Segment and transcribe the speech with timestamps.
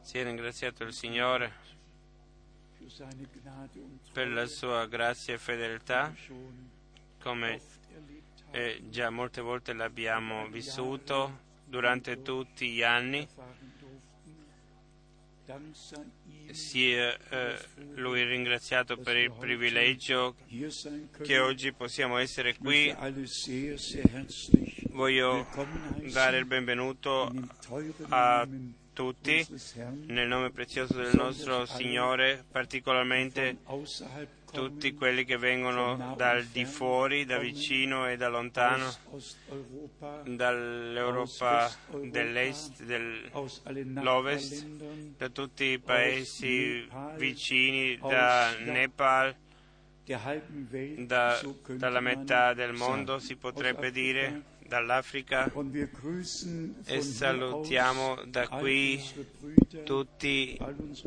[0.00, 1.52] Sia ringraziato il Signore
[4.12, 6.72] per la sua grazia e fedeltà, schon
[7.24, 7.58] come
[8.50, 13.26] eh, già molte volte l'abbiamo vissuto durante tutti gli anni.
[16.50, 17.58] Sia eh,
[17.94, 20.36] Lui ringraziato per il privilegio
[21.22, 22.94] che oggi possiamo essere qui.
[24.94, 25.44] Voglio
[26.12, 27.28] dare il benvenuto
[28.10, 28.46] a
[28.92, 29.44] tutti
[30.06, 33.56] nel nome prezioso del nostro Signore, particolarmente
[34.52, 38.88] tutti quelli che vengono dal di fuori, da vicino e da lontano,
[40.24, 49.34] dall'Europa dell'Est, del- aus allen l'Ovest, Nachbarländern, da tutti i paesi vicini, da Nepal,
[51.06, 55.50] da- dalla metà del mondo, si potrebbe dire, dall'Africa.
[56.84, 59.00] E salutiamo da qui
[59.84, 60.58] tutti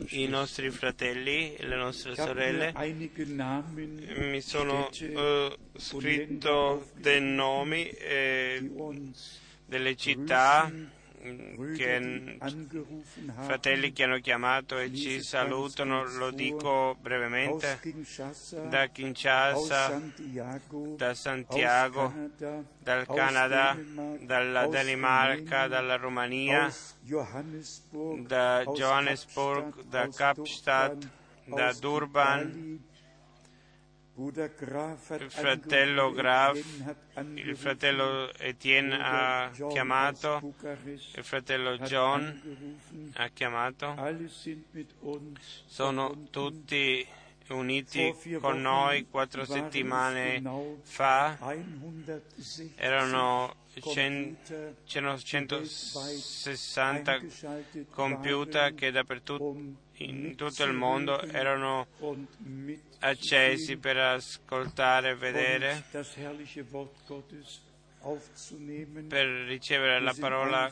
[0.10, 2.74] i nostri fratelli e le nostre sorelle.
[4.16, 8.72] Mi sono eh, scritto dei nomi eh,
[9.66, 10.72] delle città
[11.76, 12.38] che
[13.44, 17.80] fratelli che hanno chiamato e ci salutano, lo dico brevemente,
[18.70, 20.02] da Kinshasa,
[20.96, 22.14] da Santiago,
[22.80, 23.78] dal Canada,
[24.20, 26.72] dalla Danimarca, dalla Romania,
[28.20, 31.08] da Johannesburg, da Kapstadt,
[31.46, 32.96] da Durban.
[34.20, 36.96] Il fratello Graf,
[37.36, 40.56] il fratello Etienne ha chiamato,
[41.14, 42.80] il fratello John
[43.14, 43.96] ha chiamato.
[45.68, 47.08] Sono tutti
[47.50, 50.42] uniti con noi quattro settimane
[50.82, 51.38] fa.
[51.40, 61.88] 160 Erano c'erano die 160 eingeschaltet computer che dappertutto um in tutto il mondo erano
[63.00, 65.84] accesi per ascoltare e vedere,
[69.08, 70.72] per ricevere la parola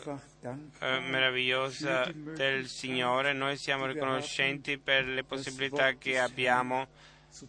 [0.80, 3.34] eh, meravigliosa del Signore.
[3.34, 6.88] Noi siamo riconoscenti per le possibilità che abbiamo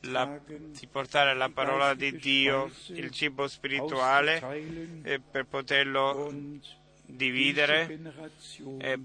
[0.02, 4.40] la- di portare la parola di Dio, il cibo spirituale,
[5.04, 6.32] e per poterlo
[7.04, 7.98] dividere
[8.78, 8.98] e,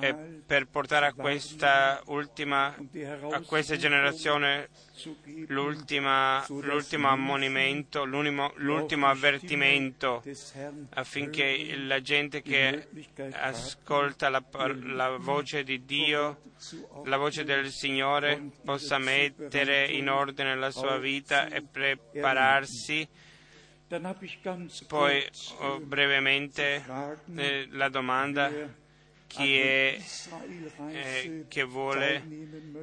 [0.00, 0.14] e
[0.46, 2.74] per portare a questa ultima,
[3.30, 4.68] a questa generazione
[5.48, 10.22] l'ultimo ammonimento, l'ultimo, avvertimento
[10.90, 12.86] affinché la gente che
[13.32, 14.42] ascolta la,
[14.84, 16.42] la voce di Dio,
[17.04, 23.24] la voce del Signore, possa mettere in ordine la sua vita e prepararsi.
[24.86, 26.84] Poi oh, äh, brevemente
[27.36, 28.50] eh, la domanda
[29.26, 29.98] chi è
[30.88, 32.22] eh, che vuole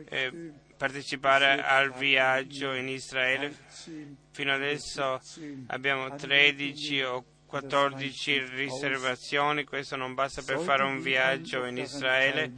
[0.10, 3.56] eh, partecipare al viaggio in Israele.
[3.84, 11.02] 13, Fino adesso 14 abbiamo 13 o 14 riservazioni, questo non basta per fare un
[11.02, 12.52] viaggio in Israele.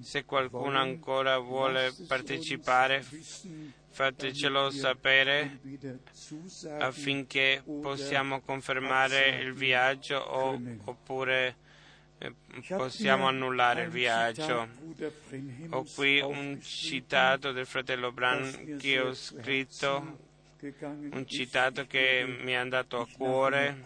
[0.00, 3.04] Se qualcuno ancora vuole partecipare,
[3.92, 5.60] fatecelo sapere
[6.78, 11.56] affinché possiamo confermare il viaggio o, oppure
[12.18, 12.34] eh,
[12.68, 14.68] possiamo annullare il viaggio.
[15.70, 20.18] Ho qui un citato del fratello Bran che ho scritto,
[20.60, 23.84] un citato che mi è andato a cuore,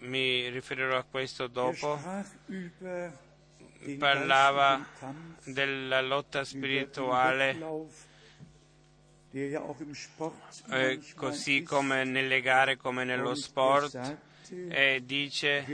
[0.00, 2.00] mi riferirò a questo dopo.
[3.98, 4.86] Parlava
[5.44, 7.58] della lotta spirituale,
[10.70, 14.16] eh, così come nelle gare come nello sport,
[14.68, 15.64] e dice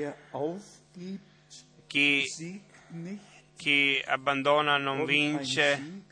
[1.86, 2.24] chi,
[3.56, 6.02] chi abbandona non vince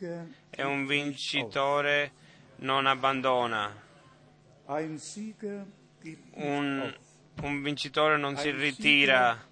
[0.50, 2.12] e un vincitore
[2.56, 3.74] non abbandona.
[6.34, 6.94] Un,
[7.42, 9.47] un vincitore non si ritira,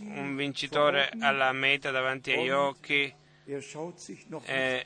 [0.00, 3.14] un vincitore ha la meta davanti agli occhi.
[4.44, 4.84] e,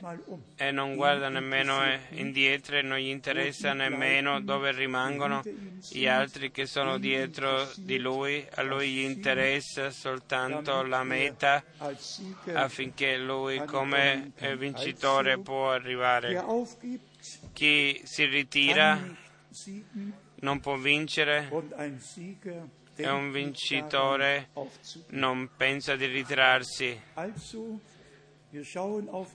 [0.55, 5.43] e non guarda nemmeno eh, indietro e non gli interessa nemmeno dove rimangono
[5.91, 11.63] gli altri che sono dietro di lui, a lui gli interessa soltanto la meta
[12.53, 16.33] affinché lui come eh, vincitore può arrivare.
[17.53, 18.99] Chi si ritira
[20.39, 21.49] non può vincere
[22.95, 24.49] e un vincitore
[25.09, 26.99] non pensa di ritirarsi.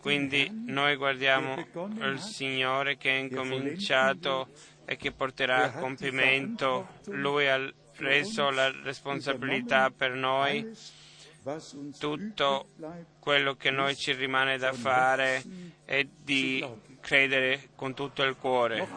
[0.00, 1.66] Quindi noi guardiamo
[2.00, 4.48] il Signore che ha incominciato
[4.86, 6.88] e che porterà a compimento.
[7.06, 10.74] Lui ha preso la responsabilità per noi,
[11.98, 12.68] tutto
[13.18, 15.42] quello che noi ci rimane da fare
[15.84, 16.66] è di
[17.00, 18.88] credere con tutto il cuore.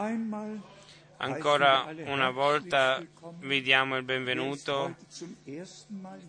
[1.23, 3.01] Ancora una volta
[3.39, 4.93] vi diamo il benvenuto.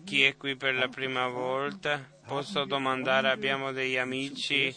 [0.05, 2.01] Chi è qui per la prima volta?
[2.25, 4.73] Posso domandare, abbiamo degli amici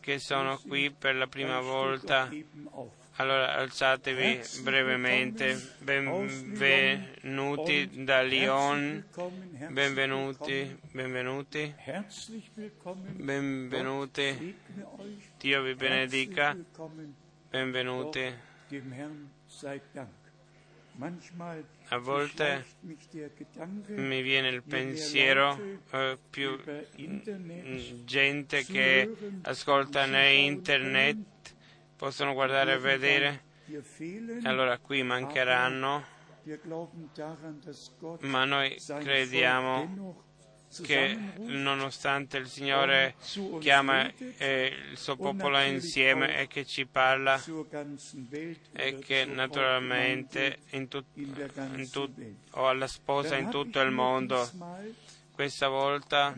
[0.00, 2.30] che sono qui per la prima volta?
[3.16, 5.74] Allora alzatevi brevemente.
[5.78, 7.08] Benvenuti
[8.04, 9.06] da Lyon.
[9.70, 11.74] Benvenuti, benvenuti.
[13.12, 14.54] Benvenuti.
[15.38, 16.54] Dio vi benedica.
[17.48, 18.54] Benvenuti.
[21.88, 22.64] A volte
[23.88, 26.58] mi viene il pensiero eh, più
[28.04, 30.14] gente che ascolta in
[30.52, 31.54] internet
[31.96, 33.44] possono guardare e vedere.
[34.44, 36.04] Allora qui mancheranno,
[38.20, 40.24] ma noi crediamo
[40.82, 43.14] che nonostante il Signore
[43.60, 47.42] chiama eh, il suo popolo insieme e che ci parla
[48.72, 52.10] e che naturalmente in tut, in tut,
[52.52, 54.48] o alla sposa in tutto il mondo,
[55.32, 56.34] questa volta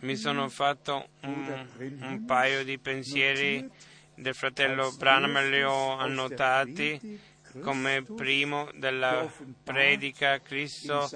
[0.00, 1.66] mi sono fatto un,
[2.00, 3.68] un paio di pensieri
[4.14, 7.20] del fratello Branham li ho annotati
[7.60, 9.30] come primo della
[9.62, 11.08] predica Cristo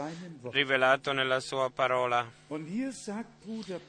[0.50, 2.30] rivelato nella sua parola.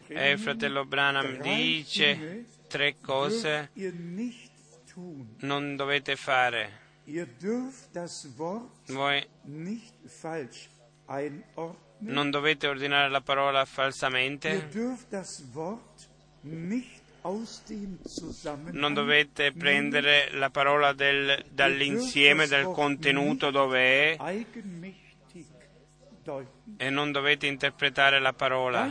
[0.07, 3.71] E il fratello Branham dice tre cose
[5.39, 6.85] non dovete fare.
[8.87, 9.27] Voi
[11.99, 14.69] non dovete ordinare la parola falsamente.
[18.71, 24.45] Non dovete prendere la parola del, dall'insieme del contenuto dove è.
[26.77, 28.89] E non dovete interpretare la parola.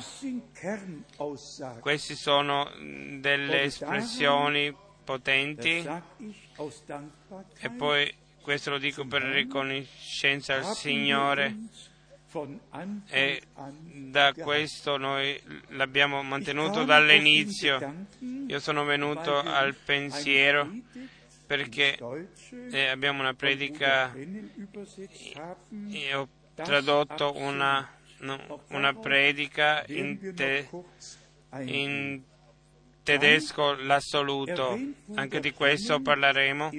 [1.80, 2.70] Queste sono
[3.20, 4.74] delle espressioni
[5.04, 5.86] potenti.
[7.58, 11.56] E poi questo lo dico per riconoscenza al Signore
[13.08, 18.06] e da questo noi l'abbiamo mantenuto dall'inizio.
[18.46, 20.70] Io sono venuto al pensiero
[21.46, 21.98] perché
[22.90, 24.12] abbiamo una predica
[25.90, 27.88] e ho tradotto una,
[28.18, 30.68] no, una predica in, te,
[31.60, 32.20] in
[33.02, 34.78] tedesco l'assoluto.
[35.14, 36.70] Anche di questo parleremo.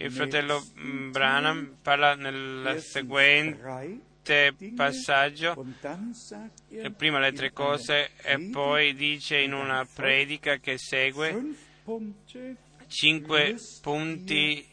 [0.00, 0.64] Il fratello
[1.10, 4.06] Branham parla nel seguente
[4.74, 5.66] passaggio,
[6.96, 11.56] prima le tre cose e poi dice in una predica che segue
[12.88, 14.66] cinque punti,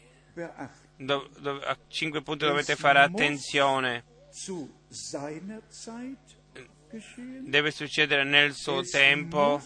[0.96, 4.04] do, do, a cinque punti dovete fare attenzione.
[7.40, 9.62] Deve succedere nel suo tempo,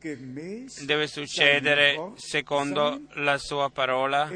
[0.00, 4.30] deve succedere secondo la sua parola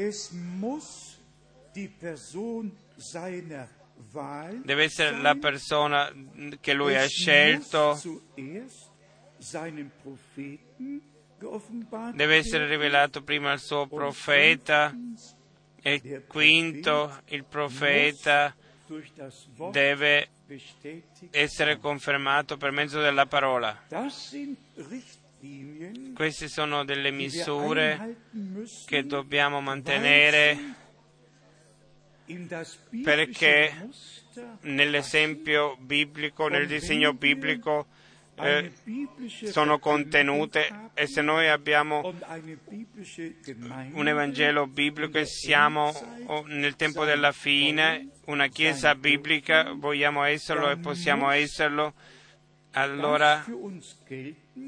[4.63, 6.11] deve essere la persona
[6.59, 7.99] che lui ha scelto,
[12.13, 14.95] deve essere rivelato prima il suo profeta
[15.81, 18.55] e quinto il profeta
[19.71, 20.29] deve
[21.31, 23.81] essere confermato per mezzo della parola.
[26.13, 28.17] Queste sono delle misure
[28.85, 30.75] che dobbiamo mantenere
[33.03, 33.89] perché
[34.61, 37.87] nell'esempio biblico, nel disegno biblico,
[38.35, 38.71] eh,
[39.45, 42.13] sono contenute e se noi abbiamo
[43.91, 45.93] un Evangelo biblico e siamo
[46.47, 51.93] nel tempo della fine, una Chiesa biblica, vogliamo esserlo e possiamo esserlo,
[52.71, 53.45] allora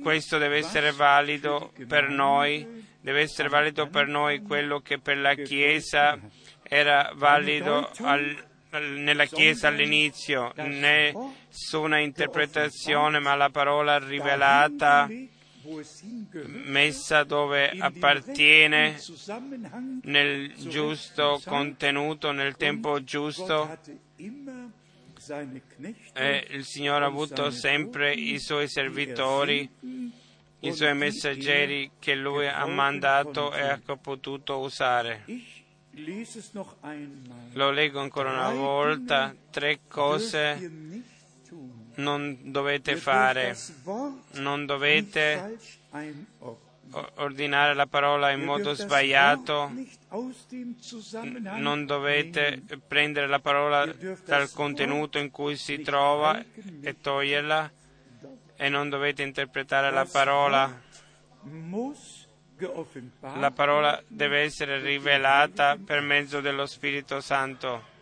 [0.02, 5.34] questo deve essere valido per noi, deve essere valido per noi quello che per la
[5.34, 6.20] Chiesa
[6.68, 8.44] era valido al,
[8.80, 15.08] nella Chiesa all'inizio, nessuna interpretazione, ma la parola rivelata,
[16.66, 19.00] messa dove appartiene,
[20.04, 23.78] nel giusto contenuto, nel tempo giusto.
[26.14, 29.68] E il Signore ha avuto sempre i suoi servitori,
[30.60, 35.24] i suoi messaggeri che Lui ha mandato e ha potuto usare.
[37.54, 41.04] Lo leggo ancora una volta, tre cose
[41.96, 43.56] non dovete fare,
[44.34, 45.58] non dovete
[47.16, 49.72] ordinare la parola in modo sbagliato,
[51.58, 53.86] non dovete prendere la parola
[54.26, 56.44] dal contenuto in cui si trova
[56.82, 57.72] e toglierla.
[58.58, 60.82] E non dovete interpretare la parola.
[63.38, 67.94] La parola deve essere rivelata per mezzo dello Spirito Santo.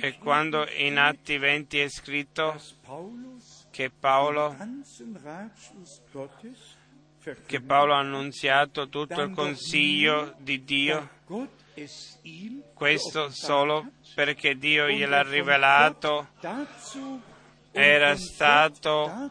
[0.00, 2.56] E quando in Atti 20 è scritto
[3.70, 4.56] che Paolo,
[7.46, 11.10] che Paolo ha annunziato tutto il consiglio di Dio,
[12.72, 16.28] questo solo perché Dio gliel'ha rivelato,
[17.76, 19.30] era stato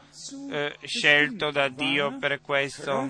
[0.51, 3.09] eh, scelto da Dio per questo,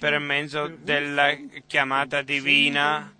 [0.00, 3.14] per mezzo della chiamata divina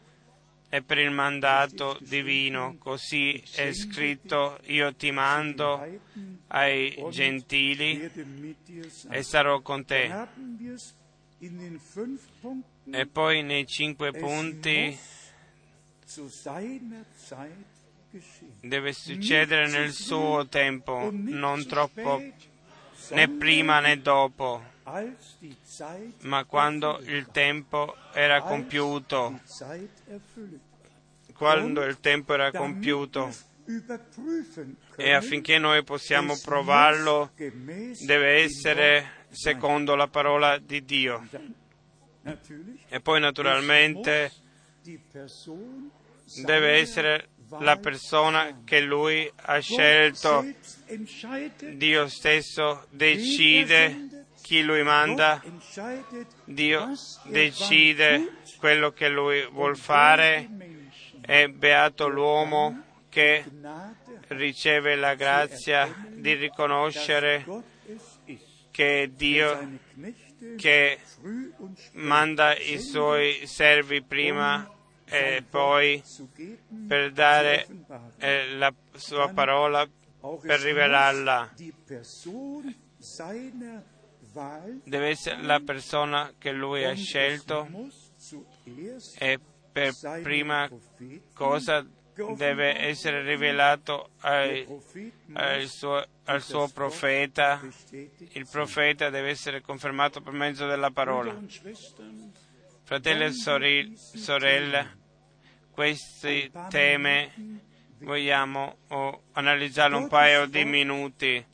[0.68, 2.74] e per il mandato divino.
[2.78, 5.86] Così è scritto, io ti mando
[6.48, 8.10] ai gentili
[9.10, 10.26] e sarò con te.
[12.90, 14.98] E poi nei cinque punti
[18.60, 22.20] deve succedere nel suo tempo, non troppo
[23.10, 24.62] né prima né dopo,
[26.20, 29.40] ma quando il tempo era compiuto,
[31.34, 33.32] quando il tempo era compiuto
[34.96, 41.26] e affinché noi possiamo provarlo deve essere secondo la parola di Dio.
[42.88, 44.32] E poi naturalmente
[46.44, 47.28] deve essere
[47.60, 50.44] la persona che lui ha scelto.
[51.74, 55.42] Dio stesso decide chi lui manda.
[56.44, 56.92] Dio
[57.24, 60.48] decide quello che lui vuol fare.
[61.20, 63.44] È beato l'uomo che
[64.28, 67.44] riceve la grazia di riconoscere
[68.70, 69.78] che Dio
[70.56, 70.98] che
[71.92, 74.68] manda i suoi servi prima
[75.12, 76.02] e poi
[76.88, 77.66] per dare
[78.18, 79.86] eh, la sua parola,
[80.40, 81.52] per rivelarla.
[84.84, 87.68] Deve essere la persona che lui ha scelto
[89.18, 89.38] e
[89.72, 90.68] per prima
[91.34, 91.86] cosa
[92.36, 94.66] deve essere rivelato ai,
[95.32, 97.60] al, suo, al, suo, profeta.
[97.90, 101.38] Il profeta deve essere confermato per mezzo della parola.
[102.84, 103.32] Fratelli e
[103.96, 104.98] sorelle,
[105.72, 107.60] questi temi
[107.98, 111.44] vogliamo oh, analizzarlo un paio di minuti.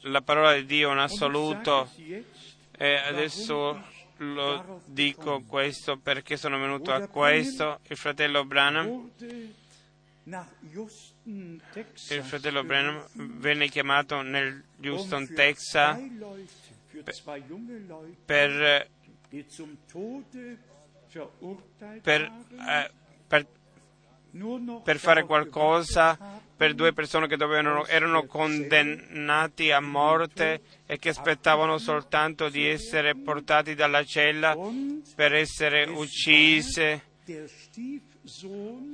[0.00, 1.90] La parola di Dio è un assoluto.
[2.76, 3.82] e adesso
[4.18, 7.80] lo dico questo perché sono venuto a questo.
[7.88, 9.10] Il fratello Branham,
[11.24, 15.98] il fratello Branham venne chiamato nel Houston, Texas
[18.24, 18.88] per,
[22.02, 22.90] per, eh,
[23.26, 23.46] per,
[24.82, 31.78] per fare qualcosa per due persone che dovevano, erano condannati a morte e che aspettavano
[31.78, 34.56] soltanto di essere portati dalla cella
[35.14, 37.02] per essere uccise.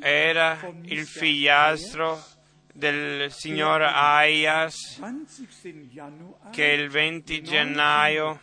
[0.01, 2.23] Era il figliastro
[2.73, 5.01] del signor Ayas
[6.51, 8.41] che il 20 gennaio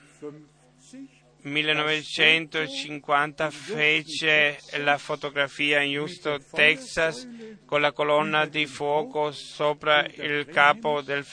[1.48, 7.28] 1950 fece la fotografia in Houston, Texas,
[7.66, 11.26] con la colonna di fuoco sopra il capo del,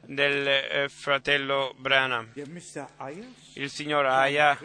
[0.00, 2.30] del eh, fratello Branham.
[3.54, 4.58] Il signor Aya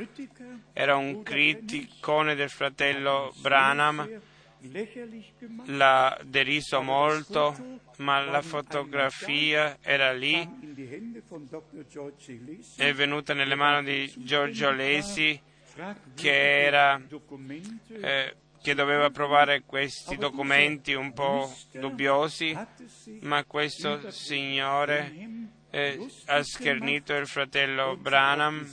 [0.73, 4.21] era un criticone del fratello Branham,
[5.65, 7.55] l'ha deriso molto,
[7.99, 10.37] ma la fotografia era lì,
[12.77, 15.39] è venuta nelle mani di Giorgio Lesi,
[16.15, 17.01] che, era,
[18.01, 22.57] eh, che doveva provare questi documenti un po' dubbiosi,
[23.21, 25.13] ma questo signore
[25.69, 28.65] eh, ha schernito il fratello Branham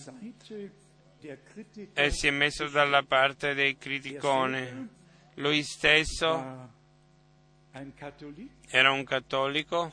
[1.95, 4.89] e si è messo dalla parte dei criticoni.
[5.35, 6.75] Lui stesso
[8.71, 9.93] era un cattolico,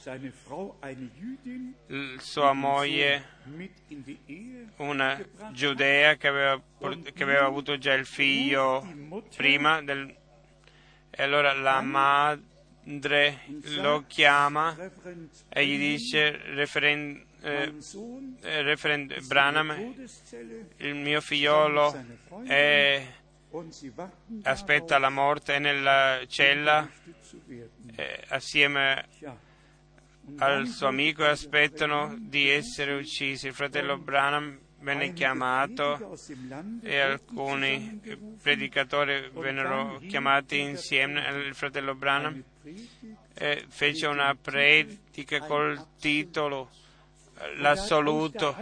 [2.20, 3.26] sua moglie
[4.78, 5.22] una
[5.52, 6.62] giudea che aveva,
[7.14, 8.88] che aveva avuto già il figlio
[9.36, 10.16] prima del,
[11.10, 13.42] e allora la madre
[13.82, 14.76] lo chiama
[15.50, 19.94] e gli dice referend, eh, referend Branham
[20.78, 22.06] il mio figliolo
[22.46, 23.06] è
[24.44, 26.90] aspetta la morte nella cella
[27.96, 29.08] eh, assieme
[30.38, 33.48] al suo amico e aspettano di essere uccisi.
[33.48, 36.18] Il fratello Branham venne chiamato
[36.82, 38.02] e alcuni
[38.42, 42.44] predicatori vennero chiamati insieme al fratello Branham
[43.34, 46.70] e fece una predica col titolo
[47.58, 48.56] L'assoluto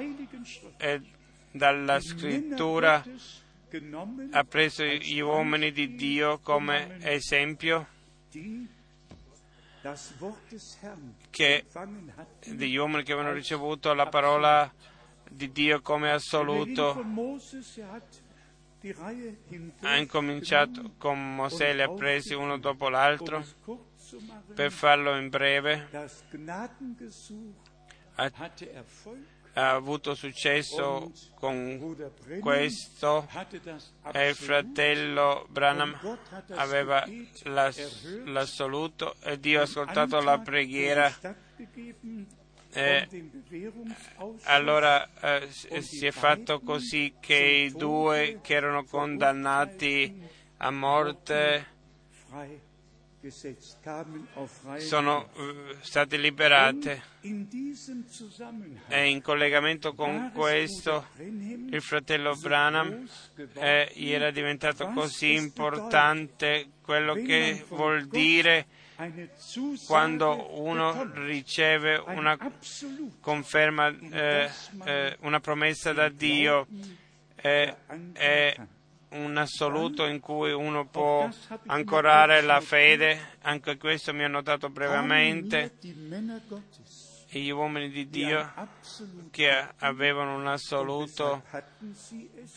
[0.78, 1.02] e
[1.52, 3.04] dalla scrittura
[4.32, 7.88] ha preso gli uomini di Dio come esempio
[11.30, 11.66] che
[12.46, 14.72] degli uomini che avevano ricevuto la parola
[15.30, 17.04] di Dio come assoluto.
[19.82, 23.44] Ha incominciato con Mosè, li ha presi uno dopo l'altro.
[24.54, 25.88] Per farlo in breve,
[28.16, 28.32] ha,
[29.54, 33.28] ha avuto successo con questo
[34.12, 36.18] e il fratello Branham
[36.56, 37.06] aveva
[37.44, 41.14] l'assoluto e Dio ha ascoltato la preghiera.
[42.74, 43.08] E
[44.44, 51.68] allora eh, si è fatto così che i due che erano condannati a morte
[54.80, 57.02] sono uh, state liberate.
[58.88, 61.06] E in collegamento con questo.
[61.18, 63.08] il fratello Branham
[63.54, 68.66] eh, era diventato così importante quello che vuol dire
[69.86, 72.38] quando uno riceve una
[73.20, 74.50] conferma, eh,
[74.86, 76.68] eh, una promessa da Dio,
[77.36, 77.76] è
[79.12, 81.30] un assoluto in cui uno può
[81.68, 85.74] ancorare la fede, anche questo mi ha notato brevemente,
[87.40, 88.52] gli uomini di Dio
[89.32, 91.44] che avevano un assoluto,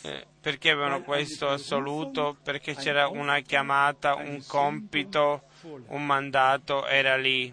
[0.02, 2.36] eh, perché avevano questo assoluto?
[2.42, 5.44] Perché c'era una chiamata, un compito,
[5.86, 7.52] un mandato, era lì.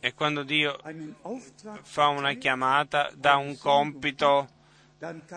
[0.00, 0.78] E quando Dio
[1.82, 4.48] fa una chiamata, dà un compito,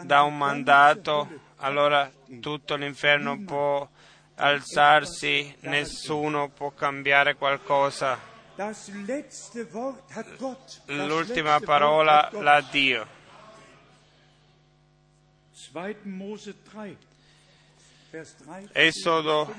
[0.03, 3.89] dà un mandato, allora tutto l'inferno può
[4.35, 8.19] alzarsi, nessuno può cambiare qualcosa.
[10.85, 13.07] L'ultima parola l'ha Dio.
[18.71, 19.55] Esodo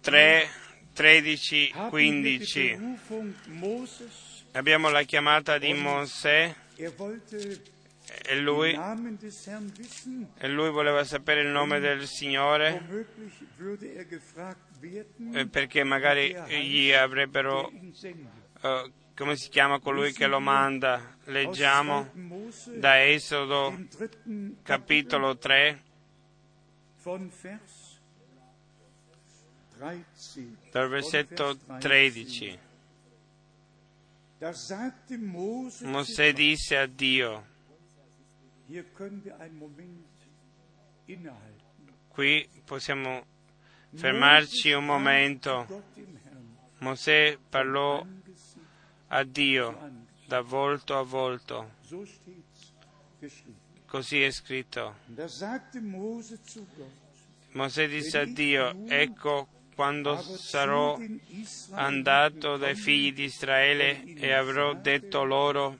[0.00, 0.48] 3,
[0.92, 2.78] 13, 15.
[4.52, 6.54] Abbiamo la chiamata di Mosè
[8.24, 8.78] e lui,
[10.38, 13.04] e lui voleva sapere il nome del Signore?
[15.50, 21.16] perché magari gli avrebbero uh, come si chiama colui che lo manda?
[21.24, 22.10] Leggiamo
[22.74, 23.74] da Esodo
[24.62, 25.82] capitolo 3
[30.70, 32.58] dal versetto 13
[35.82, 37.54] Mosè disse a Dio
[42.08, 43.24] Qui possiamo
[43.94, 45.84] fermarci un momento.
[46.78, 48.04] Mosè parlò
[49.08, 51.70] a Dio da volto a volto.
[53.86, 54.96] Così è scritto.
[57.52, 60.98] Mosè disse a Dio, ecco quando sarò
[61.72, 65.78] andato dai figli di Israele e avrò detto loro,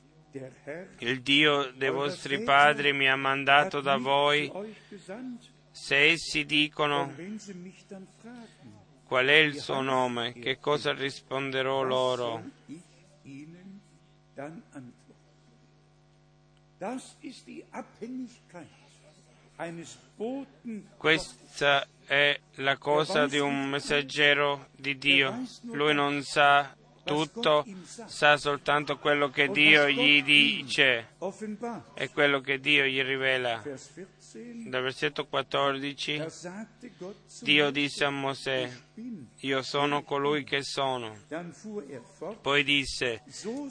[0.98, 4.50] il Dio dei vostri padri mi ha mandato da voi.
[5.70, 7.14] Se essi dicono
[9.04, 12.42] qual è il suo nome, che cosa risponderò loro?
[20.96, 25.44] Questa è la cosa di un messaggero di Dio.
[25.62, 27.64] Lui non sa tutto,
[28.06, 31.14] sa soltanto quello che Dio gli dice
[31.94, 33.62] e quello che Dio gli rivela.
[33.62, 36.24] Dal versetto 14
[37.42, 38.70] Dio disse a Mosè,
[39.40, 41.16] io sono colui che sono.
[42.42, 43.22] Poi disse,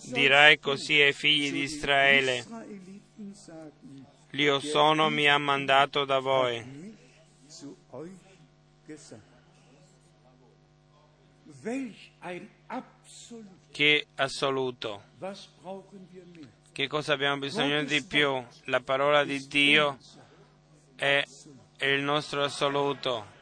[0.06, 2.45] dirai così ai figli di Israele,
[4.32, 6.93] l'io sono mi ha mandato da voi.
[13.72, 15.04] Che assoluto.
[16.72, 18.44] Che cosa abbiamo bisogno di più?
[18.65, 19.98] La parola di Dio
[20.96, 21.24] è,
[21.78, 23.34] è il nostro assoluto.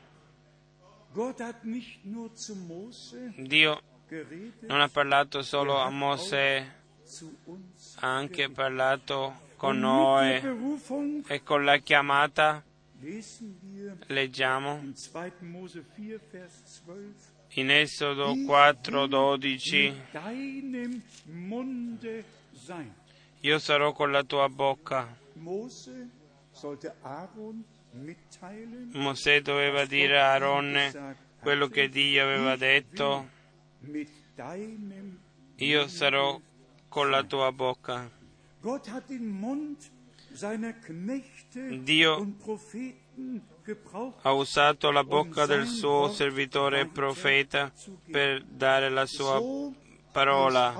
[3.38, 3.82] Dio
[4.62, 6.71] non ha parlato solo a Mosè,
[7.99, 10.43] ha anche parlato con Noè
[11.28, 12.63] e con la chiamata
[14.08, 14.82] leggiamo
[17.55, 19.93] In Esodo 4:12
[23.41, 25.15] io sarò con la tua bocca.
[28.93, 33.29] Mosè doveva dire a Aaron quello che Dio aveva detto.
[35.57, 36.41] Io sarò
[36.87, 38.09] con la tua bocca.
[41.83, 42.35] Dio
[44.21, 47.71] ha usato la bocca del suo servitore profeta
[48.12, 49.41] per dare la sua
[50.12, 50.76] parola,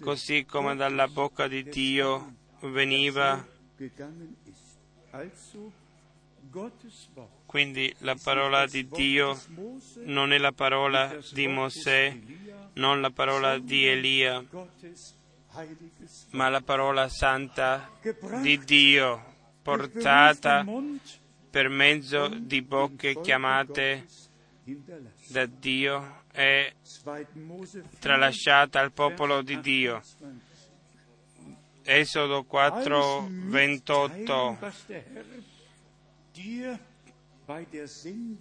[0.00, 3.46] così come dalla bocca di Dio veniva.
[7.46, 9.40] Quindi la parola di Dio
[10.04, 12.18] non è la parola di Mosè,
[12.74, 14.44] non la parola di Elia,
[16.30, 17.90] ma la parola santa
[18.42, 19.24] di Dio,
[19.62, 20.64] portata
[21.50, 24.06] per mezzo di bocche chiamate
[25.28, 26.74] da Dio e
[27.98, 30.00] tralasciata al popolo di Dio.
[31.82, 34.58] Esodo 4, 28.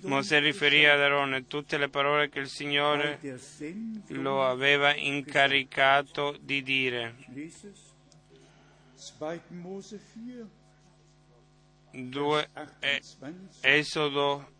[0.03, 3.19] Mosè riferì ad Aaron tutte le parole che il Signore
[4.09, 7.15] lo aveva incaricato di dire.
[11.91, 12.49] 2
[13.61, 14.51] Esodo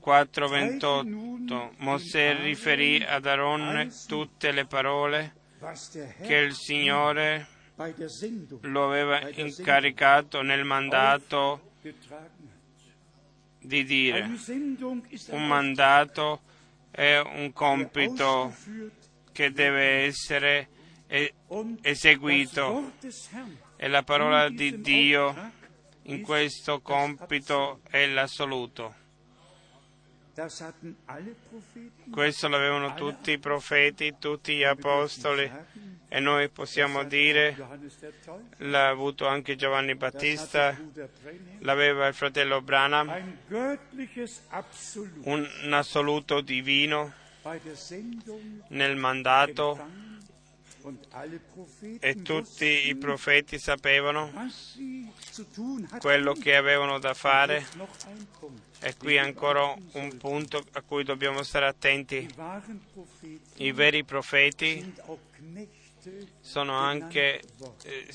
[0.00, 5.34] 4:28 Mosè riferì ad Aaron tutte le parole
[6.22, 7.46] che il Signore
[8.62, 11.70] lo aveva incaricato nel mandato
[13.60, 14.28] di dire.
[15.28, 16.42] Un mandato
[16.90, 18.52] è un compito
[19.30, 20.68] che deve essere
[21.82, 22.92] eseguito
[23.82, 25.34] e la parola di Dio
[26.02, 28.94] in questo compito è l'assoluto.
[32.08, 35.50] Questo l'avevano tutti i profeti, tutti gli apostoli.
[36.06, 37.56] E noi possiamo dire
[38.58, 40.78] l'ha avuto anche Giovanni Battista,
[41.58, 43.36] l'aveva il fratello Branham,
[45.24, 47.12] un assoluto divino
[48.68, 50.10] nel mandato
[52.00, 54.30] e tutti i profeti sapevano
[55.98, 57.66] quello che avevano da fare.
[58.80, 62.28] E qui ancora un punto a cui dobbiamo stare attenti.
[63.56, 64.92] I veri profeti
[66.40, 67.40] sono anche
[67.84, 68.06] eh,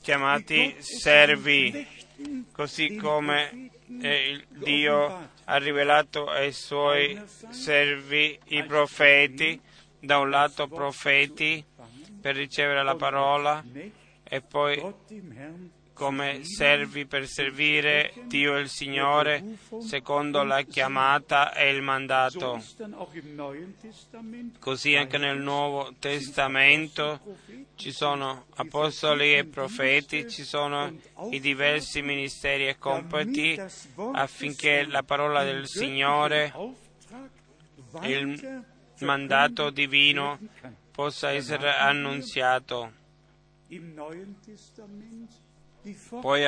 [0.00, 1.86] chiamati servi,
[2.52, 9.60] così come eh, Dio ha rivelato ai suoi servi i profeti,
[9.98, 11.64] da un lato profeti
[12.22, 13.62] per ricevere la parola
[14.22, 14.80] e poi
[15.92, 22.62] come servi per servire Dio il Signore secondo la chiamata e il mandato.
[24.58, 27.20] Così anche nel Nuovo Testamento
[27.74, 30.92] ci sono apostoli e profeti, ci sono
[31.30, 33.60] i diversi ministeri e compiti
[34.12, 36.52] affinché la parola del Signore,
[38.02, 38.64] il
[39.00, 40.38] mandato divino
[40.92, 42.92] possa essere annunziato.
[46.20, 46.44] Poi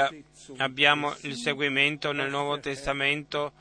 [0.58, 3.52] abbiamo il seguimento nel Nuovo Testamento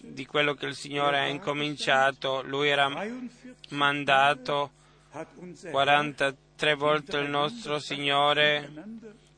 [0.00, 2.42] di quello che il Signore ha incominciato.
[2.42, 2.90] Lui era
[3.70, 4.70] mandato
[5.70, 8.72] 43 volte il nostro Signore,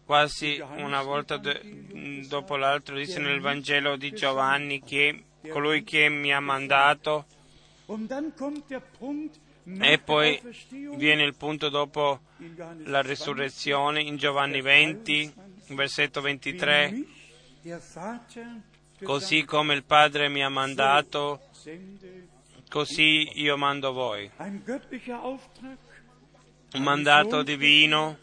[0.05, 1.41] quasi una volta
[2.29, 7.27] dopo l'altro, dice nel Vangelo di Giovanni che colui che mi ha mandato.
[9.67, 10.41] E poi
[10.97, 12.21] viene il punto dopo
[12.85, 15.33] la risurrezione in Giovanni 20,
[15.69, 17.05] versetto 23.
[19.03, 21.49] Così come il Padre mi ha mandato,
[22.69, 24.31] così io mando voi.
[26.73, 28.19] Un mandato divino,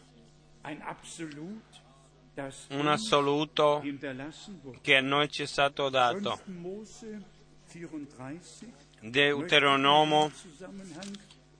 [2.68, 3.82] un assoluto
[4.80, 6.40] che a noi ci è stato dato.
[9.00, 10.30] Deuteronomo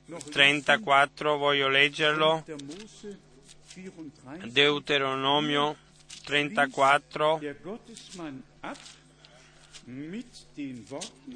[0.06, 2.44] 34, voglio leggerlo.
[4.44, 5.76] Deuteronomio
[6.24, 7.40] 34.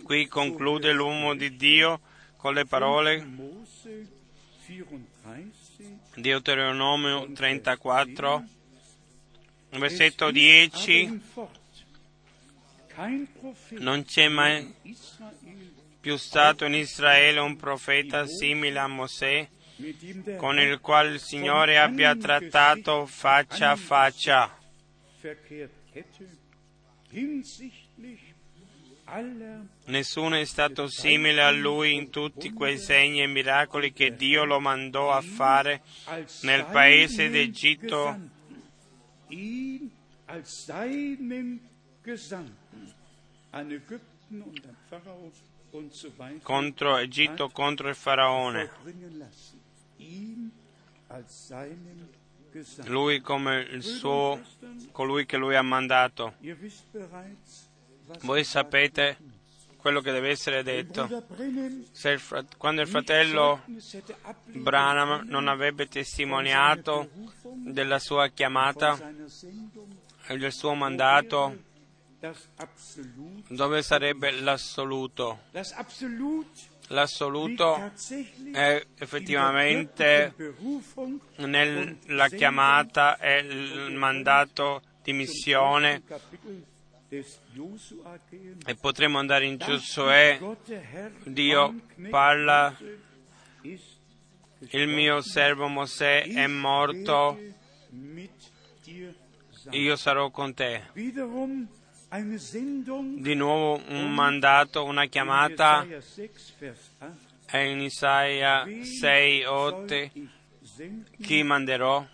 [0.02, 2.00] Qui conclude l'uomo di Dio
[2.36, 3.26] con le parole
[6.14, 8.44] Deuteronomio 34,
[9.70, 11.20] versetto 10.
[13.78, 14.74] Non c'è mai
[16.06, 19.48] più stato in Israele un profeta simile a Mosè,
[20.36, 24.56] con il quale il Signore abbia trattato faccia a faccia.
[29.86, 34.60] Nessuno è stato simile a lui in tutti quei segni e miracoli che Dio lo
[34.60, 35.82] mandò a fare
[36.42, 38.20] nel paese d'Egitto
[46.42, 48.70] contro Egitto, contro il faraone.
[52.84, 54.40] Lui come il suo,
[54.92, 56.34] colui che lui ha mandato.
[58.22, 59.16] Voi sapete
[59.76, 61.04] quello che deve essere detto.
[61.04, 63.62] Il, quando il fratello
[64.46, 67.08] Branham non avrebbe testimoniato
[67.64, 68.98] della sua chiamata
[70.26, 71.56] e del suo mandato,
[73.48, 75.40] dove sarebbe l'assoluto?
[76.88, 77.92] L'assoluto
[78.52, 80.34] è effettivamente
[81.36, 86.02] nella chiamata e il mandato di missione
[87.08, 90.38] e potremo andare in Giosuè.
[91.24, 92.76] Dio parla,
[93.62, 97.38] il mio servo Mosè è morto,
[99.70, 100.82] io sarò con te.
[103.22, 105.86] Di nuovo un mandato, una chiamata
[107.46, 110.10] è in Isaia 6, 8,
[111.20, 112.06] chi manderò?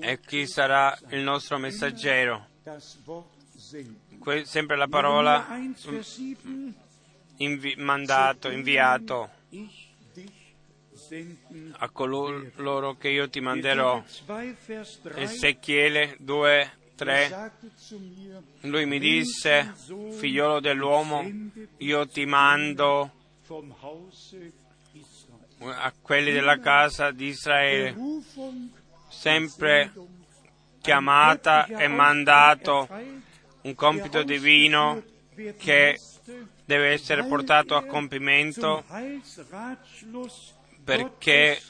[0.00, 2.46] e chi sarà il nostro messaggero.
[4.18, 5.46] Que- sempre la parola
[7.38, 9.30] invi- mandato, inviato
[11.78, 14.02] a coloro che io ti manderò.
[15.14, 17.52] Ezechiele 2, 3.
[18.62, 19.74] Lui mi disse,
[20.18, 21.24] figliolo dell'uomo,
[21.78, 23.12] io ti mando
[25.60, 27.96] a quelli della casa di Israele,
[29.08, 29.92] sempre
[30.80, 32.88] chiamata e mandato
[33.62, 35.02] un compito divino
[35.56, 35.98] che
[36.64, 38.84] deve essere portato a compimento
[40.88, 41.60] perché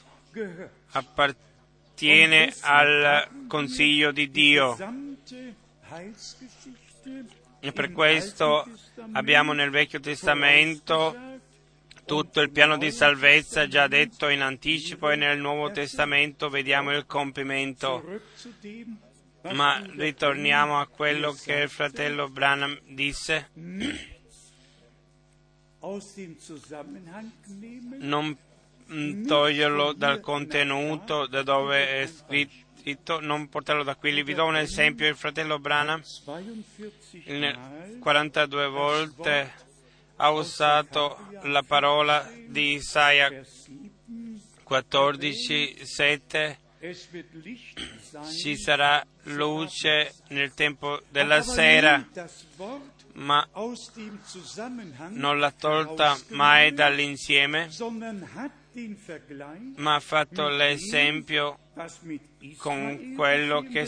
[0.91, 4.77] appartiene al consiglio di Dio.
[7.59, 8.65] E per questo
[9.11, 11.13] abbiamo nel Vecchio Testamento
[12.05, 17.05] tutto il piano di salvezza già detto in anticipo e nel Nuovo Testamento vediamo il
[17.05, 18.21] compimento.
[19.51, 23.49] Ma ritorniamo a quello che il fratello Branham disse.
[27.99, 28.37] Non
[29.27, 34.23] toglierlo dal contenuto da dove è scritto, non portarlo da qui.
[34.23, 36.01] Vi do un esempio, il fratello Branham
[37.99, 39.53] 42 volte
[40.15, 43.29] ha usato la parola di Isaia
[44.63, 46.59] 14, 7.
[48.39, 52.07] Ci sarà luce nel tempo della sera,
[53.13, 53.45] ma
[55.09, 57.67] non l'ha tolta mai dall'insieme,
[59.75, 61.57] ma ha fatto l'esempio
[62.57, 63.87] con quello che,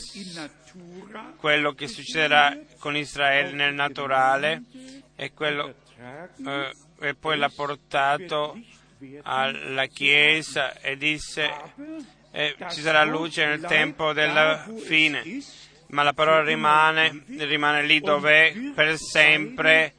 [1.38, 4.64] quello che succederà con Israele nel naturale
[5.16, 5.74] e, quello,
[6.46, 8.60] eh, e poi l'ha portato
[9.24, 11.50] alla Chiesa e disse
[12.32, 15.24] eh, ci sarà luce nel tempo della fine,
[15.88, 19.94] ma la parola rimane, rimane lì dov'è per sempre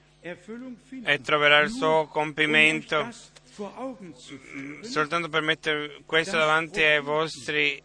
[1.04, 3.10] e troverà il suo compimento
[4.82, 7.82] soltanto per mettere questo davanti ai vostri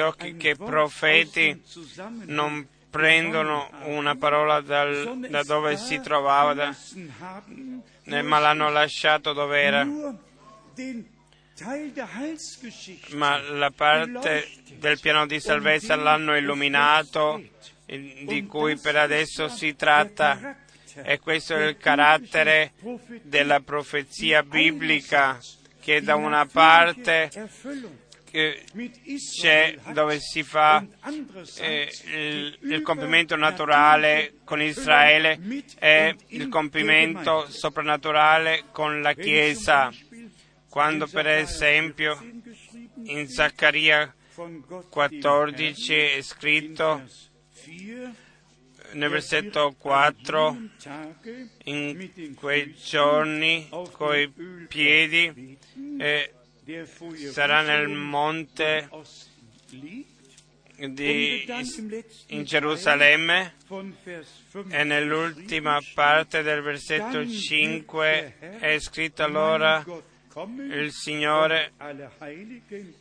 [0.00, 1.60] occhi che profeti
[2.26, 9.86] non prendono una parola dal, da dove si trovava, da, ma l'hanno lasciato dove era.
[13.10, 17.42] Ma la parte del piano di salvezza l'hanno illuminato,
[17.86, 20.56] di cui per adesso si tratta
[21.02, 22.72] e questo è il carattere
[23.22, 25.38] della profezia biblica
[25.80, 27.30] che da una parte
[28.32, 30.84] c'è dove si fa
[31.58, 35.38] eh, il, il, compimento naturale con Israele
[35.78, 39.92] e il compimento soprannaturale con la Chiesa.
[40.70, 42.18] Quando per esempio
[43.04, 44.14] in Zaccaria
[44.88, 47.02] 14 è scritto
[48.92, 50.56] nel versetto 4,
[51.64, 54.32] in quei giorni coi
[54.68, 55.58] piedi
[55.98, 56.32] eh,
[57.30, 58.88] sarà nel monte
[60.76, 61.46] di,
[62.28, 63.54] in Gerusalemme
[64.68, 69.84] e nell'ultima parte del versetto 5 è scritto allora
[70.34, 71.72] il Signore,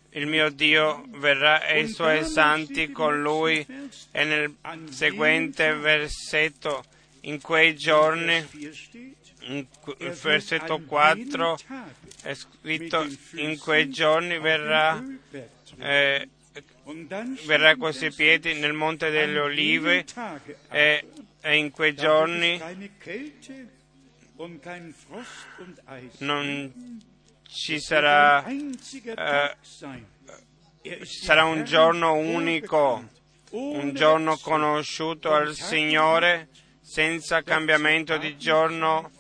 [0.10, 3.66] il mio Dio, verrà e i suoi santi con lui.
[4.12, 4.56] E nel
[4.90, 6.84] seguente versetto,
[7.22, 8.46] in quei giorni,
[9.48, 9.66] in
[10.22, 11.58] versetto 4,
[12.24, 15.02] è scritto, in quei giorni verrà,
[15.78, 16.28] eh,
[17.46, 20.06] verrà con i suoi piedi nel Monte delle Olive
[20.70, 21.06] e,
[21.40, 22.60] e in quei giorni
[26.20, 27.10] non
[27.52, 29.58] ci sarà, eh,
[31.04, 33.10] sarà un giorno unico,
[33.52, 36.48] un giorno conosciuto al Signore
[36.82, 39.12] senza cambiamento di giorno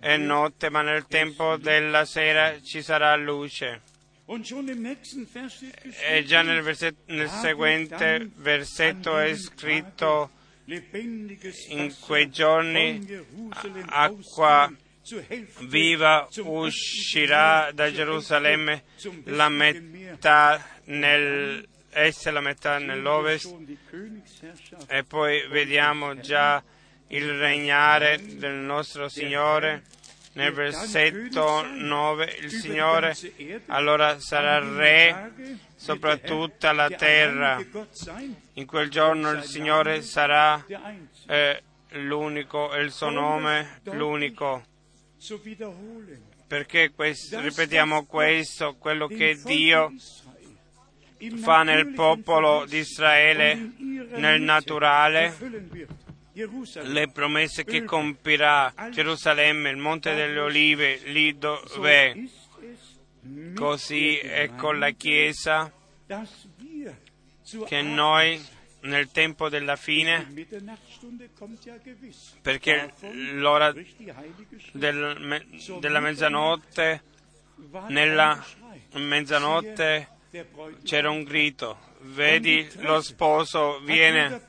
[0.00, 3.82] e notte, ma nel tempo della sera ci sarà luce.
[6.08, 10.30] E già nel, verset- nel seguente versetto è scritto
[11.68, 13.06] in quei giorni
[13.86, 14.72] acqua
[15.60, 18.82] viva uscirà da Gerusalemme
[19.24, 23.54] la metà nell'est e la metà nell'ovest
[24.88, 26.62] e poi vediamo già
[27.08, 29.84] il regnare del nostro Signore.
[30.32, 33.16] Nel versetto 9 il Signore
[33.68, 35.32] allora sarà re
[35.76, 37.58] sopra tutta la terra.
[38.54, 40.62] In quel giorno il Signore sarà
[41.26, 44.74] eh, l'unico e il suo nome l'unico.
[46.46, 49.92] Perché questo, ripetiamo questo, quello che Dio
[51.36, 53.72] fa nel popolo di Israele,
[54.14, 55.36] nel naturale,
[56.32, 62.14] le promesse che compirà Gerusalemme, il Monte delle Olive, lì dove è.
[63.54, 65.72] Così è con la Chiesa
[67.66, 68.40] che noi
[68.86, 70.26] nel tempo della fine,
[72.42, 72.92] perché
[73.34, 73.72] l'ora
[74.72, 75.44] del,
[75.78, 77.02] della mezzanotte,
[77.88, 78.44] nella
[78.92, 80.08] mezzanotte
[80.84, 84.48] c'era un grito, vedi lo sposo viene,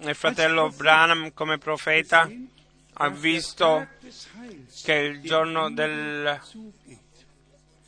[0.00, 2.30] il fratello Branham come profeta
[3.00, 3.86] ha visto
[4.82, 6.40] che il giorno del,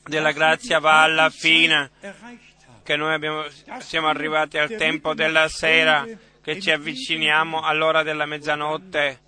[0.04, 1.90] della grazia va alla fine,
[2.90, 3.44] che noi abbiamo,
[3.78, 6.04] siamo arrivati al tempo della sera,
[6.42, 9.20] che ci avviciniamo all'ora della mezzanotte.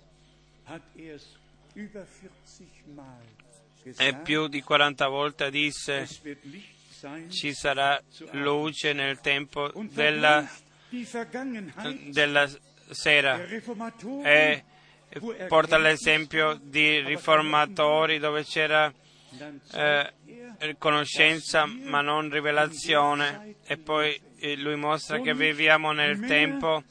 [3.95, 6.07] E più di 40 volte disse
[7.29, 10.45] ci sarà luce nel tempo della,
[12.09, 12.49] della
[12.89, 13.41] sera.
[14.23, 14.63] e
[15.47, 18.91] porta l'esempio di riformatori dove c'era
[19.71, 20.13] eh,
[20.77, 23.55] conoscenza ma non rivelazione.
[23.65, 26.83] E poi eh, lui mostra che viviamo nel tempo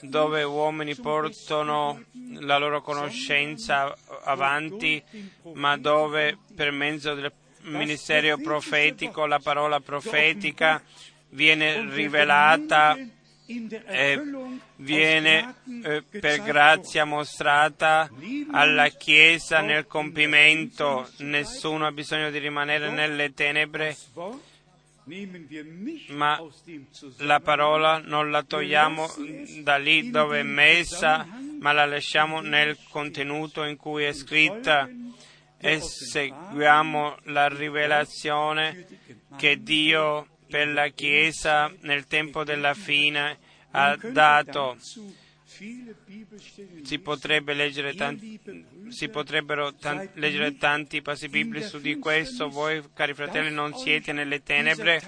[0.00, 2.04] dove uomini portano
[2.40, 5.02] la loro conoscenza avanti
[5.54, 10.82] ma dove per mezzo del ministero profetico la parola profetica
[11.30, 12.96] viene rivelata
[13.50, 14.22] e
[14.76, 18.10] viene eh, per grazia mostrata
[18.50, 21.08] alla Chiesa nel compimento.
[21.18, 23.96] Nessuno ha bisogno di rimanere nelle tenebre,
[26.08, 26.38] ma
[27.18, 29.08] la parola non la togliamo
[29.62, 31.26] da lì dove è messa,
[31.58, 34.90] ma la lasciamo nel contenuto in cui è scritta
[35.56, 38.86] e seguiamo la rivelazione
[39.38, 43.38] che Dio per la Chiesa nel tempo della fine
[43.70, 44.76] ha dato.
[46.82, 48.38] Si, potrebbe leggere tanti,
[48.90, 52.48] si potrebbero tan, leggere tanti passi biblici su di questo.
[52.48, 55.02] Voi, cari fratelli, non siete nelle tenebre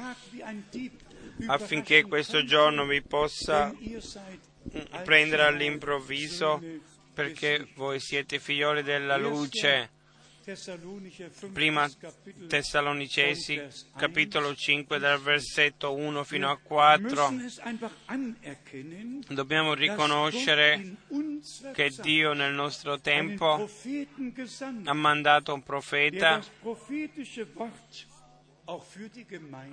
[1.46, 3.74] affinché questo giorno vi possa
[5.04, 6.60] prendere all'improvviso
[7.14, 9.90] perché voi siete figlioli della luce
[11.52, 11.88] Prima
[12.48, 13.62] Tessalonicesi,
[13.96, 17.34] capitolo 5, dal versetto 1 fino a 4.
[19.28, 20.96] Dobbiamo riconoscere
[21.72, 23.68] che Dio nel nostro tempo
[24.84, 26.42] ha mandato un profeta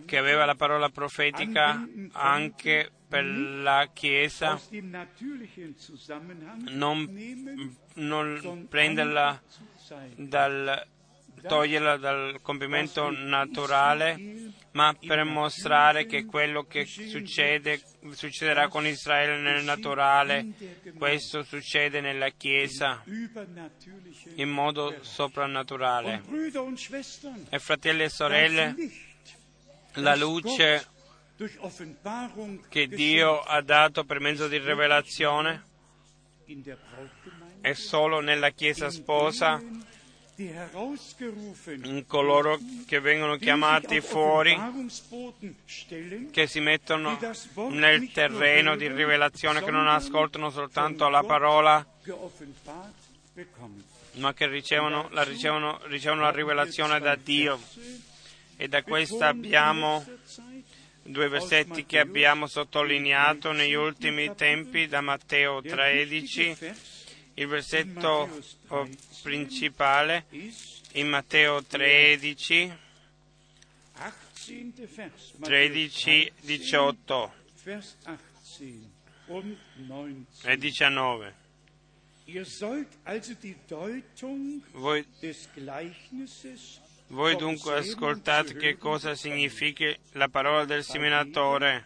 [0.05, 4.59] che aveva la parola profetica anche per la Chiesa,
[6.65, 9.41] non, non prenderla
[10.15, 10.85] dal,
[11.47, 17.81] toglierla dal compimento naturale, ma per mostrare che quello che succede
[18.11, 20.47] succederà con Israele nel naturale,
[20.97, 23.03] questo succede nella Chiesa
[24.35, 26.23] in modo soprannaturale.
[27.49, 28.75] E fratelli e sorelle,
[29.93, 30.85] la luce
[32.69, 35.65] che Dio ha dato per mezzo di rivelazione
[37.69, 39.61] è solo nella Chiesa sposa,
[42.05, 44.57] coloro che vengono chiamati fuori,
[46.31, 47.19] che si mettono
[47.69, 51.85] nel terreno di rivelazione, che non ascoltano soltanto la parola,
[54.13, 57.59] ma che ricevono la, ricevono, ricevono la rivelazione da Dio.
[58.59, 60.03] E da questa abbiamo
[61.03, 66.95] due versetti che abbiamo sottolineato negli ultimi tempi da Matteo 13
[67.39, 68.29] il versetto
[69.21, 70.25] principale
[70.93, 72.73] in Matteo 13,
[75.41, 77.33] 13, 18
[80.43, 81.35] e 19.
[84.71, 85.05] Voi,
[87.07, 91.85] voi dunque ascoltate che cosa significa la parola del seminatore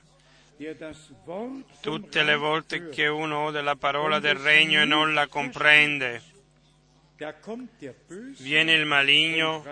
[1.82, 6.22] tutte le volte che uno ode la parola del regno e non la comprende,
[8.39, 9.64] viene il maligno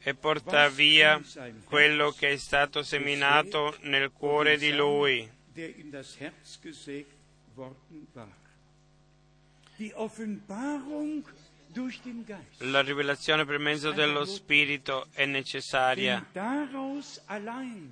[0.00, 1.20] e porta via
[1.64, 5.28] quello che è stato seminato nel cuore di lui.
[9.78, 9.94] Die
[12.58, 16.26] la rivelazione per mezzo dello Spirito è necessaria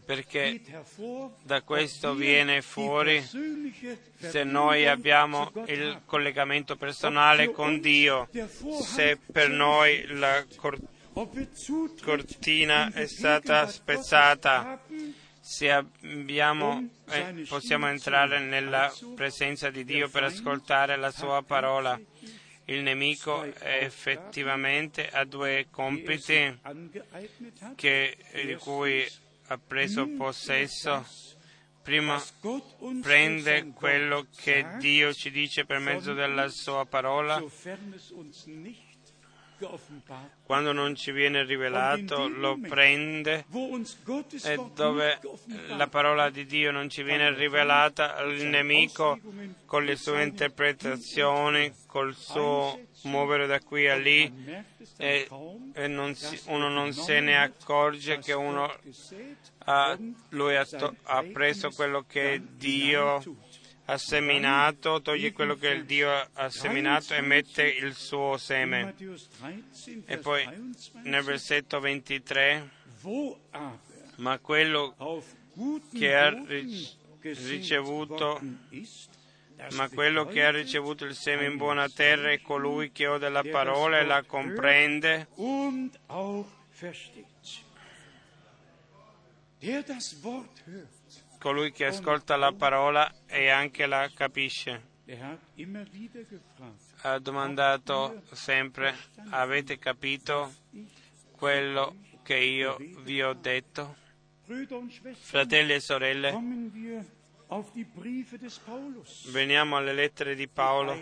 [0.05, 0.61] perché
[1.43, 3.23] da questo viene fuori
[4.19, 8.29] se noi abbiamo il collegamento personale con Dio,
[8.83, 10.45] se per noi la
[12.03, 14.81] cortina è stata spezzata,
[15.41, 21.99] se abbiamo, eh, possiamo entrare nella presenza di Dio per ascoltare la sua parola
[22.67, 26.59] il nemico effettivamente ha due compiti
[27.75, 29.07] che, di cui
[29.49, 31.05] ha preso possesso.
[31.83, 32.21] Prima
[33.01, 37.41] prende quello che Dio ci dice per mezzo della sua parola
[40.45, 43.47] quando non ci viene rivelato lo prende
[44.45, 45.19] e dove
[45.69, 49.19] la parola di Dio non ci viene rivelata il nemico
[49.65, 54.31] con le sue interpretazioni, col suo muovere da qui a lì
[54.99, 55.29] e,
[55.73, 58.73] e non si, uno non se ne accorge che uno
[59.65, 59.97] ha,
[60.31, 63.23] lui ha, to, ha preso quello che Dio
[63.87, 68.95] ha seminato, toglie quello che il Dio ha seminato e mette il suo seme.
[70.07, 72.69] E poi nel versetto 23,
[74.17, 74.95] ma quello
[75.93, 76.37] che ha
[77.21, 78.41] ricevuto
[79.73, 83.43] ma quello che ha ricevuto il seme in buona terra è colui che ode la
[83.43, 85.29] parola e la comprende
[91.39, 94.95] colui che ascolta la parola e anche la capisce.
[97.03, 98.95] Ha domandato sempre,
[99.31, 100.53] avete capito
[101.33, 103.97] quello che io vi ho detto?
[105.21, 106.33] Fratelli e sorelle,
[109.31, 110.99] veniamo alle lettere di Paolo.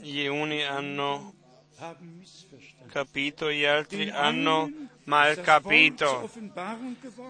[0.00, 1.34] Gli uni hanno
[2.88, 4.70] capito, gli altri hanno
[5.10, 6.30] mal capito.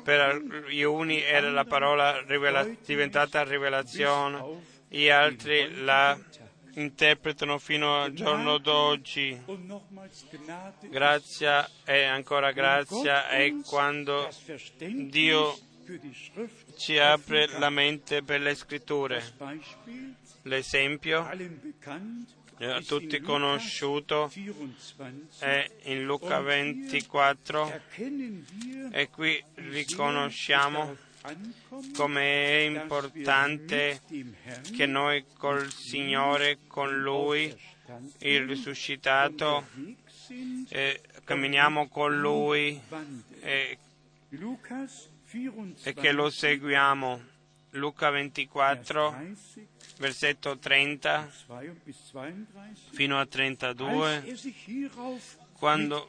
[0.05, 6.19] Per gli uni era la parola rivela- diventata rivelazione, gli altri la
[6.75, 9.41] interpretano fino al giorno d'oggi.
[10.89, 14.29] Grazia e ancora grazia è quando
[14.79, 15.59] Dio
[16.77, 19.23] ci apre la mente per le scritture.
[20.43, 21.29] L'esempio
[22.67, 24.31] a tutti conosciuto
[25.39, 27.81] è in Luca 24
[28.91, 30.97] e qui riconosciamo
[31.95, 34.01] come è importante
[34.75, 37.55] che noi col Signore, con Lui,
[38.19, 39.67] il risuscitato,
[40.69, 42.81] eh, camminiamo con Lui
[43.41, 43.79] e,
[45.83, 47.39] e che lo seguiamo.
[47.75, 49.17] Luca 24
[49.99, 51.31] versetto 30
[52.91, 54.37] fino a 32,
[55.53, 56.09] quando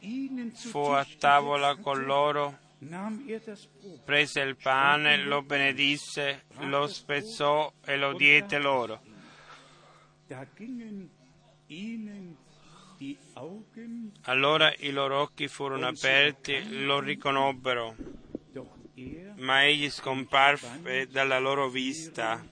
[0.54, 2.58] fu a tavola con loro,
[4.04, 9.00] prese il pane, lo benedisse, lo spezzò e lo diede loro.
[14.22, 17.94] Allora i loro occhi furono aperti, lo riconobbero,
[19.36, 22.44] ma egli scomparve dalla loro vista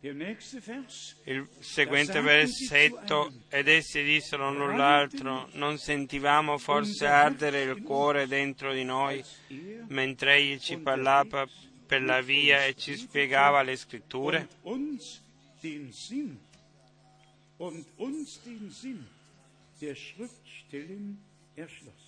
[0.00, 8.84] il seguente versetto, ed essi dissero null'altro, non sentivamo forse ardere il cuore dentro di
[8.84, 9.24] noi
[9.88, 11.48] mentre egli ci parlava
[11.86, 14.48] per la via e ci spiegava le scritture?
[17.56, 19.06] und uns den Sinn
[19.80, 21.18] der Schriftstellen
[21.56, 22.03] erschloss.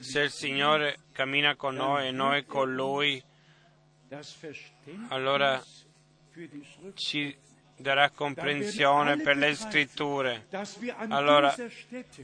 [0.00, 3.22] Se il Signore cammina con noi e noi con Lui,
[4.08, 5.62] das Verständnis allora
[6.94, 7.36] ci
[7.76, 10.46] darà comprensione per le scritture.
[11.08, 11.54] Allora,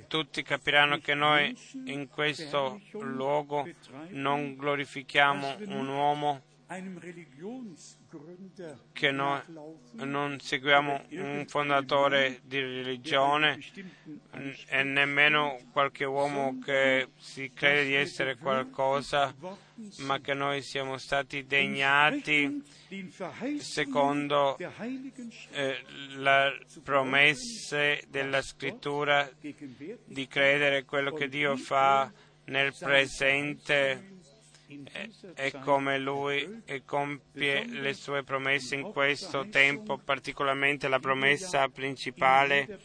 [0.08, 1.56] Tutti capiranno che noi
[1.86, 3.68] in questo luogo
[4.10, 6.42] non glorifichiamo un uomo,
[8.92, 9.40] che noi
[9.92, 13.58] non seguiamo un fondatore di religione
[14.68, 19.34] e nemmeno qualche uomo che si crede di essere qualcosa,
[19.98, 22.62] ma che noi siamo stati degnati
[23.58, 25.84] secondo eh,
[26.16, 32.12] le promesse della scrittura di credere quello che Dio fa
[32.46, 34.13] nel presente
[34.92, 40.88] e, dieser e Zeit come Lui e compie le sue promesse in questo tempo, particolarmente
[40.88, 42.78] la promessa principale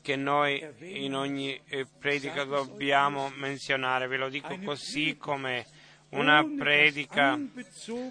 [0.00, 4.06] che noi in ogni eh, predica dobbiamo menzionare.
[4.06, 5.64] Ve lo dico così come
[6.10, 7.38] una predica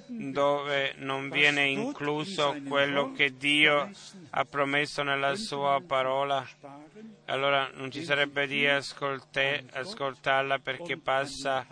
[0.07, 3.89] dove non viene incluso quello che Dio
[4.31, 6.45] ha promesso nella sua parola,
[7.25, 11.65] allora non ci sarebbe di ascoltarla perché passa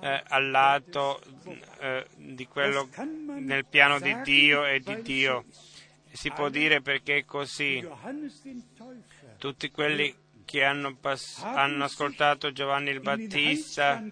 [0.00, 1.20] eh, al lato
[1.80, 2.88] eh, di quello
[3.38, 5.44] nel piano di Dio e di Dio.
[6.10, 7.86] Si può dire perché è così.
[9.38, 10.14] Tutti quelli
[10.48, 14.02] che hanno, pass- hanno ascoltato Giovanni il Battista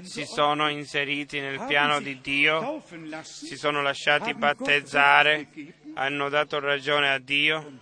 [0.00, 2.82] si sono inseriti nel piano di Dio,
[3.22, 5.46] si sono lasciati battezzare,
[5.94, 7.72] hanno dato ragione a Dio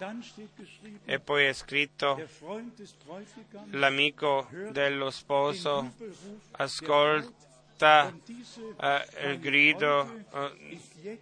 [1.04, 2.20] e poi è scritto
[3.70, 5.92] l'amico dello sposo
[6.52, 8.12] ascolta
[8.80, 11.18] eh, il grido eh,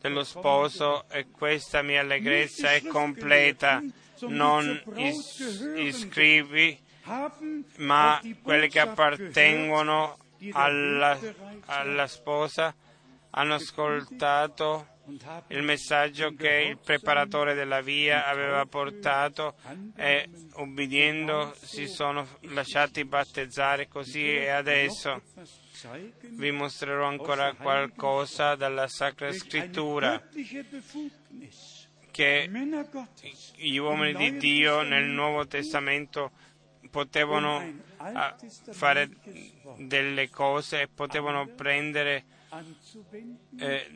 [0.00, 3.82] dello sposo e questa mia allegrezza è completa.
[4.20, 6.78] Non is- iscrivi,
[7.76, 10.18] ma quelli che appartengono
[10.52, 11.18] alla,
[11.66, 12.74] alla sposa
[13.30, 14.89] hanno ascoltato
[15.48, 19.54] il messaggio che il preparatore della via aveva portato
[19.96, 25.22] e ubbidiendo si sono lasciati battezzare così e adesso
[26.20, 30.22] vi mostrerò ancora qualcosa dalla Sacra Scrittura
[32.10, 32.50] che
[33.56, 36.32] gli uomini di Dio nel Nuovo Testamento
[36.90, 37.64] potevano
[37.98, 38.36] ah,
[38.70, 39.08] fare
[39.78, 42.24] delle cose e potevano prendere
[43.58, 43.86] eh,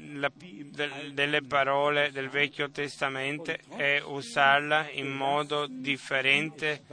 [0.70, 6.84] del- delle parole del Vecchio Testamento e usarla in modo differente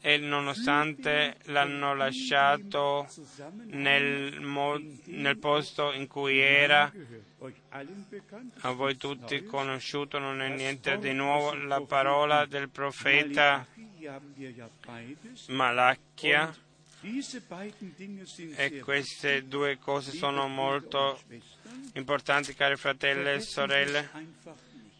[0.00, 3.08] e nonostante l'hanno lasciato
[3.66, 6.90] nel, mo- nel posto in cui era,
[8.60, 13.66] a voi tutti conosciuto, non è niente di nuovo, la parola del profeta
[15.48, 16.54] Malachia
[18.56, 21.20] e queste due cose sono molto
[21.94, 24.10] importanti, cari fratelli e sorelle.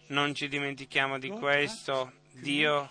[0.09, 2.13] Non ci dimentichiamo di questo.
[2.33, 2.91] Dio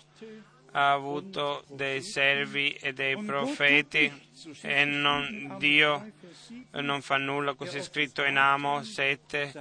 [0.72, 4.12] ha avuto dei servi e dei profeti
[4.60, 6.12] e non, Dio
[6.72, 9.52] non fa nulla, così è scritto in Amo 7,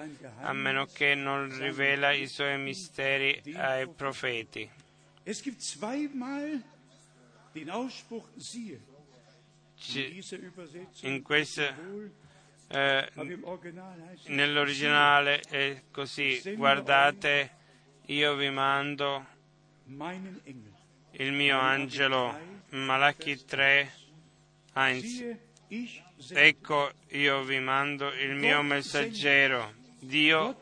[0.41, 4.69] a meno che non rivela i suoi misteri ai profeti.
[11.21, 11.75] Questa,
[12.69, 13.09] eh,
[14.27, 17.51] nell'originale è così, guardate,
[18.07, 19.25] io vi mando
[21.11, 22.37] il mio angelo,
[22.69, 23.93] Malachi 3,
[24.73, 24.99] 1.
[24.99, 26.47] Siehe, ich sende.
[26.47, 29.73] Ecco, io vi mando il mio messaggero.
[29.99, 30.55] Dio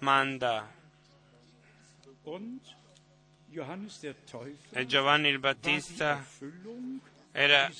[0.00, 0.72] manda.
[4.70, 6.24] E Giovanni il Battista
[7.36, 7.70] era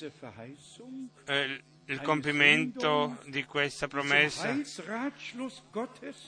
[1.25, 4.55] eh, il compimento di questa promessa,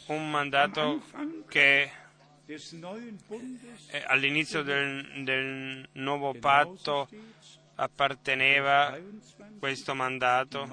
[0.07, 0.99] un mandato
[1.47, 1.91] che
[4.07, 7.07] all'inizio del, del nuovo patto
[7.75, 9.59] apparteneva 22.
[9.59, 10.63] questo mandato.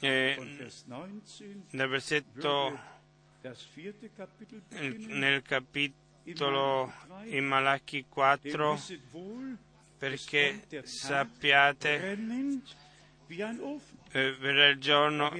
[0.00, 1.10] E Von Vers 19
[1.72, 2.80] nel versetto,
[4.70, 6.92] nel- capitolo
[7.24, 9.58] in Malachi Denn 4, wisset wohl,
[10.02, 12.18] perché sappiate
[13.28, 15.32] eh, verrà il giorno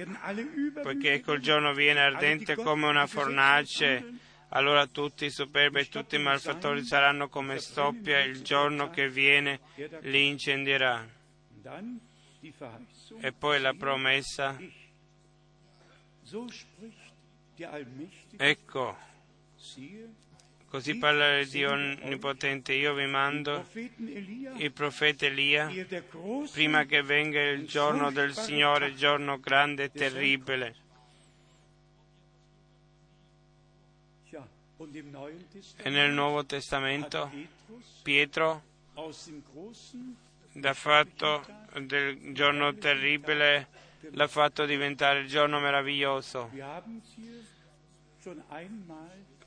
[0.81, 6.19] poiché quel giorno viene ardente come una fornace, allora tutti i superbi e tutti i
[6.19, 9.59] malfattori saranno come stoppia, il giorno che viene
[10.03, 11.05] li incendierà.
[13.19, 14.57] E poi la promessa,
[18.37, 18.97] Ecco,
[20.73, 23.63] così parla il Dio Onnipotente, io vi mando
[24.57, 25.71] il profeta Elia
[26.51, 30.75] prima che venga il giorno del Signore, giorno grande e terribile.
[35.75, 37.31] E nel Nuovo Testamento
[38.01, 38.63] Pietro
[40.53, 41.45] l'ha fatto
[41.81, 43.67] del giorno terribile,
[44.09, 46.49] l'ha fatto diventare il giorno meraviglioso.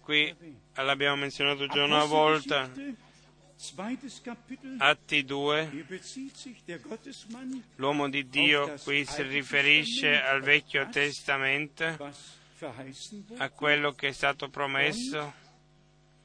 [0.07, 0.32] Qui
[0.74, 2.70] l'abbiamo menzionato già una volta.
[4.78, 5.86] Atti 2,
[7.74, 12.12] l'uomo di Dio qui si riferisce al Vecchio Testamento,
[13.38, 15.34] a quello che è stato promesso.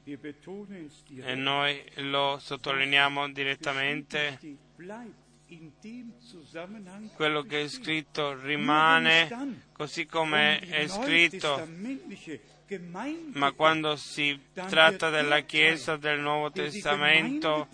[0.04, 4.38] E noi lo sottolineiamo direttamente.
[7.14, 11.68] Quello che è scritto rimane così come è scritto,
[13.32, 17.68] ma quando si tratta della Chiesa del Nuovo Testamento,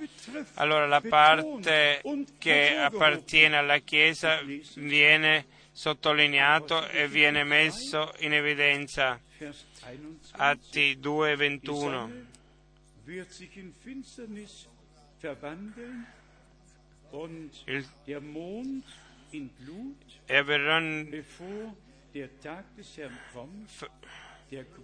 [0.54, 2.02] allora la parte
[2.38, 4.40] che appartiene alla Chiesa
[4.74, 9.20] viene sottolineato e viene messo in evidenza.
[10.32, 12.26] Atti 2:21.
[17.66, 17.86] Il,
[20.26, 21.06] e avverranno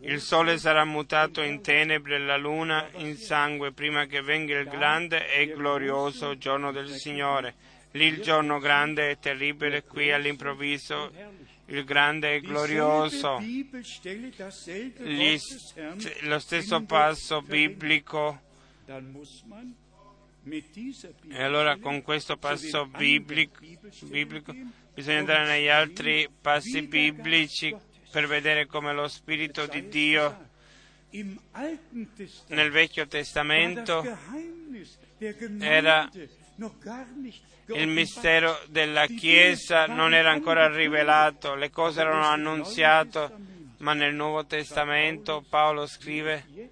[0.01, 4.69] il sole sarà mutato in tenebre e la luna in sangue prima che venga il
[4.69, 7.55] grande e glorioso giorno del Signore.
[7.93, 11.11] Lì il giorno grande e terribile, qui all'improvviso
[11.67, 13.41] il grande e glorioso.
[13.41, 15.39] Gli,
[16.23, 18.41] lo stesso passo biblico.
[21.31, 23.61] E allora con questo passo biblico,
[24.03, 24.55] biblico
[24.93, 27.75] bisogna andare negli altri passi biblici
[28.15, 30.51] per vedere come lo Spirito di Dio
[32.47, 34.05] nel Vecchio Testamento
[35.59, 36.09] era
[37.67, 43.33] il mistero della Chiesa non era ancora rivelato, le cose erano annunziate,
[43.79, 46.71] ma nel Nuovo Testamento Paolo scrive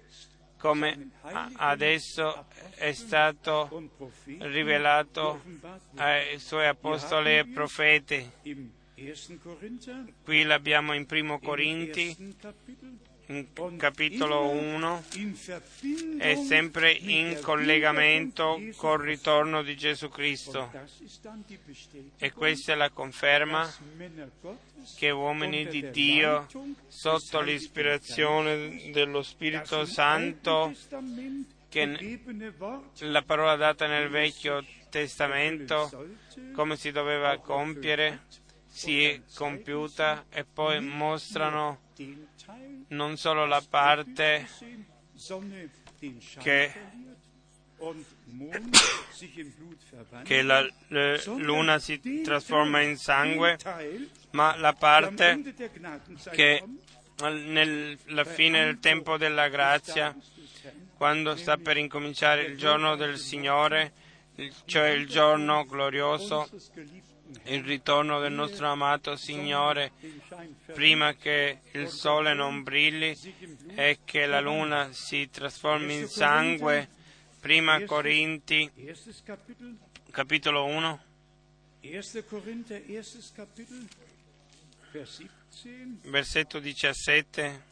[0.57, 1.09] come
[1.55, 3.89] adesso è stato
[4.39, 5.41] rivelato
[5.95, 8.31] ai suoi apostoli e profeti.
[10.23, 12.15] Qui l'abbiamo in Primo Corinti,
[13.27, 15.03] in capitolo 1,
[16.17, 20.71] è sempre in collegamento col ritorno di Gesù Cristo.
[22.17, 23.71] E questa è la conferma
[24.95, 26.47] che uomini di Dio,
[26.87, 30.73] sotto l'ispirazione dello Spirito Santo,
[31.69, 32.19] che
[32.99, 36.09] la parola data nel Vecchio Testamento,
[36.53, 38.41] come si doveva compiere,
[38.73, 41.81] si è compiuta e poi mostrano
[42.87, 44.47] non solo la parte
[46.39, 46.71] che,
[50.23, 50.67] che la
[51.37, 53.59] luna si trasforma in sangue,
[54.31, 55.53] ma la parte
[56.31, 56.63] che
[57.29, 60.15] nella fine del tempo della grazia,
[60.97, 63.93] quando sta per incominciare il giorno del Signore,
[64.65, 66.49] cioè il giorno glorioso,
[67.45, 69.91] il ritorno del nostro amato Signore
[70.73, 73.17] prima che il sole non brilli
[73.75, 76.89] e che la luna si trasformi in sangue.
[77.39, 78.71] Prima Corinti,
[80.11, 81.03] capitolo 1.
[86.03, 87.71] Versetto 17.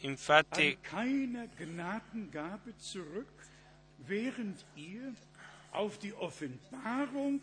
[0.00, 0.78] Infatti,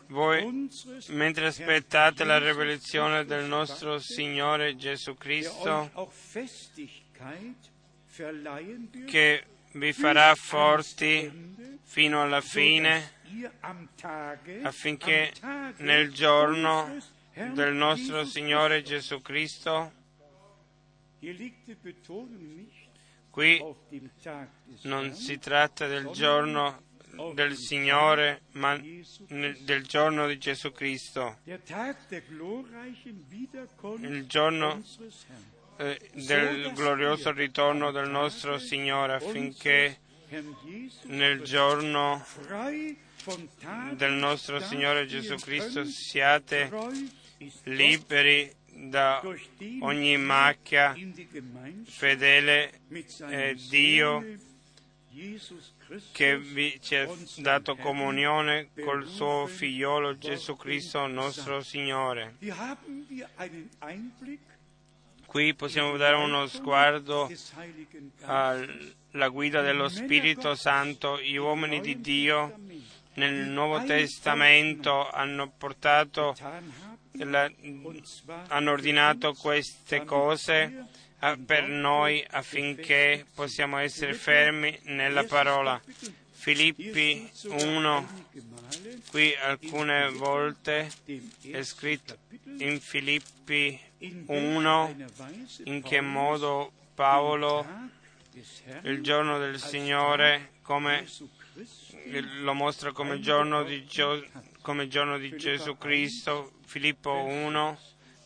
[0.06, 0.70] voi,
[1.08, 5.90] mentre aspettate la rivelazione del nostro Signore Gesù Cristo,
[9.06, 13.12] che vi farà forti fino alla fine,
[14.62, 15.32] affinché
[15.78, 16.98] nel giorno
[17.34, 19.92] del nostro Signore Gesù Cristo,
[23.30, 23.64] qui
[24.82, 26.88] non si tratta del giorno
[27.34, 31.38] del Signore, ma del giorno di Gesù Cristo,
[34.00, 34.82] il giorno
[35.76, 39.98] eh, del glorioso ritorno del nostro Signore, affinché
[41.04, 42.24] nel giorno
[43.92, 46.70] del nostro Signore Gesù Cristo siate
[47.64, 49.22] liberi da
[49.80, 50.94] ogni macchia,
[51.84, 52.80] fedele
[53.28, 54.48] è Dio
[56.12, 57.08] che vi ci ha
[57.38, 62.36] dato comunione col suo figliolo Gesù Cristo nostro Signore.
[65.26, 67.30] Qui possiamo dare uno sguardo
[68.22, 71.20] alla guida dello Spirito Santo.
[71.20, 72.58] Gli uomini di Dio
[73.14, 76.36] nel Nuovo Testamento hanno portato,
[78.48, 80.86] hanno ordinato queste cose
[81.44, 85.80] per noi affinché possiamo essere fermi nella parola.
[86.32, 88.28] Filippi 1,
[89.10, 90.90] qui alcune volte
[91.50, 92.16] è scritto
[92.58, 93.78] in Filippi
[94.26, 94.96] 1
[95.64, 97.66] in che modo Paolo
[98.84, 101.06] il giorno del Signore come
[102.40, 103.86] lo mostra come giorno di,
[104.62, 107.78] come giorno di Gesù Cristo, Filippo 1,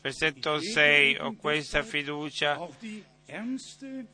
[0.04, 2.60] versetto 6, ho questa fiducia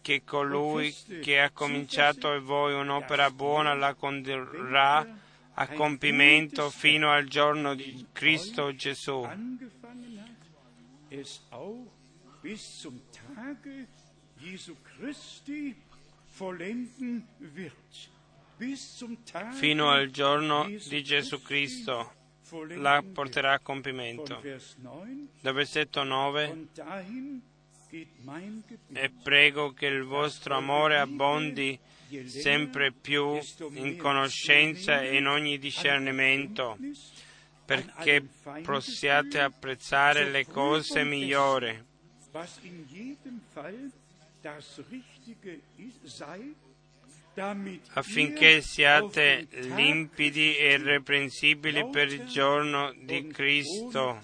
[0.00, 5.04] che colui che ha cominciato in voi un'opera buona la condurrà
[5.52, 9.28] a compimento fino al giorno di Cristo Gesù.
[19.50, 22.18] Fino al giorno di Gesù Cristo
[22.76, 24.40] la porterà a compimento.
[25.40, 26.66] Dal versetto 9
[28.92, 31.78] e prego che il vostro amore abbondi
[32.26, 33.38] sempre più
[33.72, 36.76] in conoscenza e in ogni discernimento,
[37.64, 38.24] perché
[38.62, 41.88] possiate apprezzare le cose migliori
[47.94, 54.20] affinché siate limpidi e irreprensibili per il giorno di Cristo,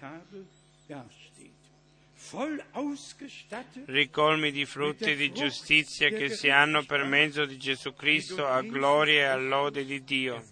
[3.87, 9.21] ricolmi di frutti di giustizia che si hanno per mezzo di Gesù Cristo a gloria
[9.21, 10.45] e a lode di Dio.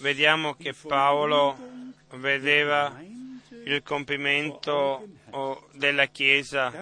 [0.00, 1.56] Vediamo che Paolo
[2.12, 2.98] vedeva
[3.64, 5.06] il compimento
[5.72, 6.72] della Chiesa,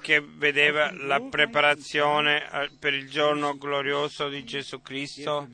[0.00, 5.48] che vedeva la preparazione per il giorno glorioso di Gesù Cristo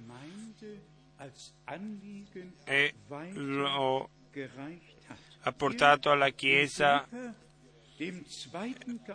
[2.65, 2.95] e
[3.35, 4.11] lo
[5.41, 7.07] ha portato alla Chiesa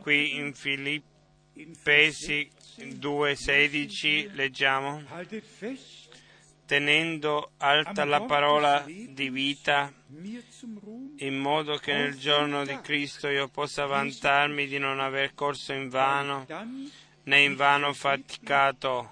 [0.02, 0.54] qui in
[1.58, 2.48] Filippesi
[2.78, 5.02] 2.16 leggiamo.
[6.68, 9.92] Tenendo alta la parola di vita,
[11.16, 15.90] in modo che nel giorno di Cristo io possa vantarmi di non aver corso in
[15.90, 16.46] vano,
[17.24, 19.10] né in vano faticato.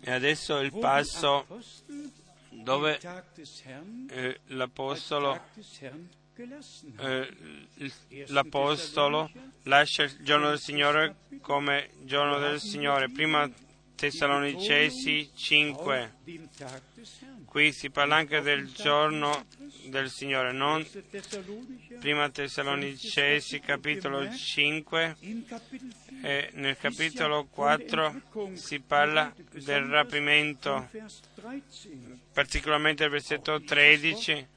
[0.00, 1.46] E adesso il passo
[2.62, 2.98] dove
[4.08, 5.40] eh, l'Apostolo
[6.96, 7.28] eh,
[8.28, 9.30] l'Apostolo
[9.64, 13.10] lascia il giorno del Signore come giorno del Signore.
[13.10, 13.50] Prima
[13.94, 16.14] Tessalonicesi 5.
[17.44, 19.46] Qui si parla anche del giorno
[19.84, 20.84] del Signore, non
[22.00, 25.16] prima Tessalonicesi capitolo 5
[26.22, 28.22] e nel capitolo 4
[28.54, 30.88] si parla del rapimento,
[32.32, 34.48] particolarmente il versetto 13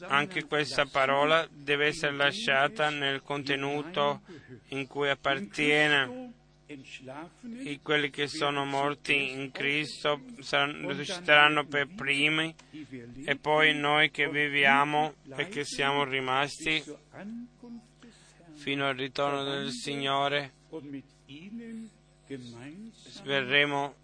[0.00, 4.22] anche questa parola deve essere lasciata nel contenuto
[4.68, 6.32] in cui appartiene.
[6.66, 12.54] E quelli che sono morti in Cristo saranno, risusciteranno per primi
[13.24, 16.82] e poi noi che viviamo e che siamo rimasti
[18.54, 20.52] fino al ritorno del Signore
[23.24, 23.96] verremo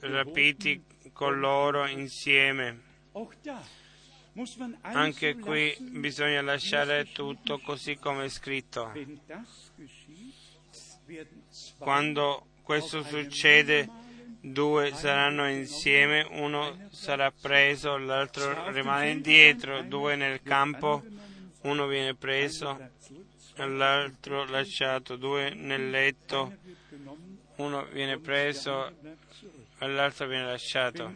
[0.00, 2.80] rapiti con loro insieme.
[4.80, 8.92] Anche qui bisogna lasciare tutto così come è scritto.
[11.78, 13.88] Quando questo succede,
[14.40, 21.04] due saranno insieme, uno sarà preso, l'altro rimane indietro, due nel campo,
[21.62, 22.90] uno viene preso,
[23.56, 26.56] l'altro lasciato, due nel letto,
[27.56, 28.92] uno viene preso
[29.84, 31.14] e l'altro viene lasciato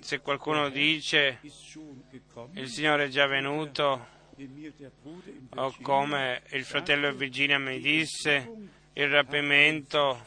[0.00, 1.38] se qualcuno dice
[2.52, 4.06] il Signore è già venuto,
[5.54, 8.50] o come il fratello Virginia mi disse,
[8.92, 10.22] il rapimento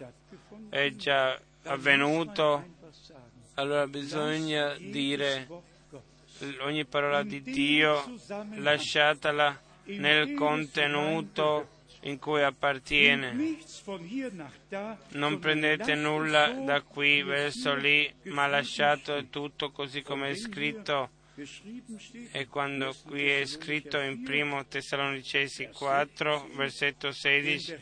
[0.69, 2.75] è già avvenuto,
[3.53, 5.47] allora bisogna dire
[6.61, 8.03] ogni parola di Dio,
[8.55, 11.75] lasciatela nel contenuto
[12.07, 13.59] in cui appartiene.
[15.09, 21.11] Non prendete nulla da qui verso lì, ma lasciate tutto così come è scritto.
[22.31, 27.77] E quando qui è scritto in 1 Tessalonicesi 4, versetto 16,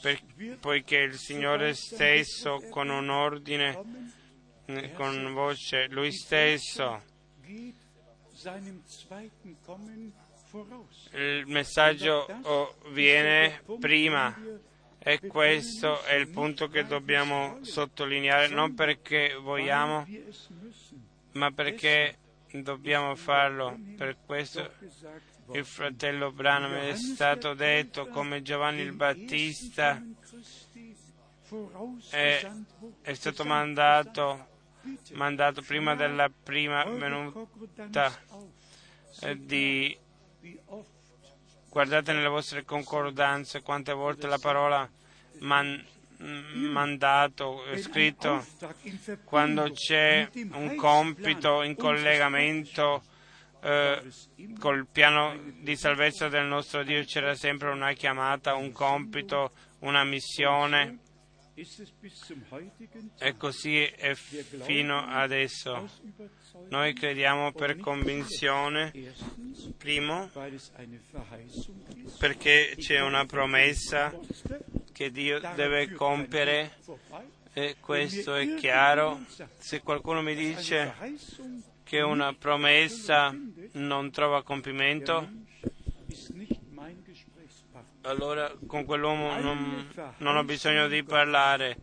[0.00, 0.20] per,
[0.60, 4.12] poiché il Signore stesso con un ordine,
[4.94, 7.02] con voce, Lui stesso,
[11.12, 12.26] il messaggio
[12.90, 14.36] viene prima
[14.98, 20.06] e questo è il punto che dobbiamo sottolineare, non perché vogliamo,
[21.32, 22.16] ma perché
[22.52, 23.78] dobbiamo farlo.
[23.96, 24.70] Per questo
[25.52, 30.02] il fratello Branham è stato detto come Giovanni il Battista
[32.10, 32.50] è,
[33.02, 34.46] è stato mandato,
[35.12, 38.18] mandato prima della prima venuta
[39.36, 39.96] di
[41.68, 44.88] guardate nelle vostre concordanze quante volte la parola
[45.38, 45.84] man,
[46.18, 48.44] mandato è scritto
[49.24, 53.02] quando c'è un compito in collegamento
[53.60, 54.02] eh,
[54.58, 60.98] col piano di salvezza del nostro Dio c'era sempre una chiamata, un compito, una missione
[63.18, 65.88] e così è fino adesso.
[66.68, 68.92] Noi crediamo per convinzione,
[69.76, 70.30] primo,
[72.18, 74.16] perché c'è una promessa
[74.92, 76.76] che Dio deve compiere
[77.52, 79.24] e questo è chiaro.
[79.58, 80.94] Se qualcuno mi dice
[81.82, 83.36] che una promessa
[83.72, 85.28] non trova compimento,
[88.02, 89.88] allora con quell'uomo non,
[90.18, 91.76] non ho bisogno di parlare.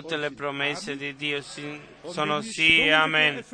[0.00, 3.44] Tutte le promesse di Dio sono sì amen.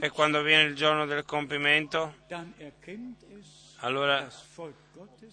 [0.00, 2.14] E quando viene il giorno del compimento,
[3.80, 4.26] allora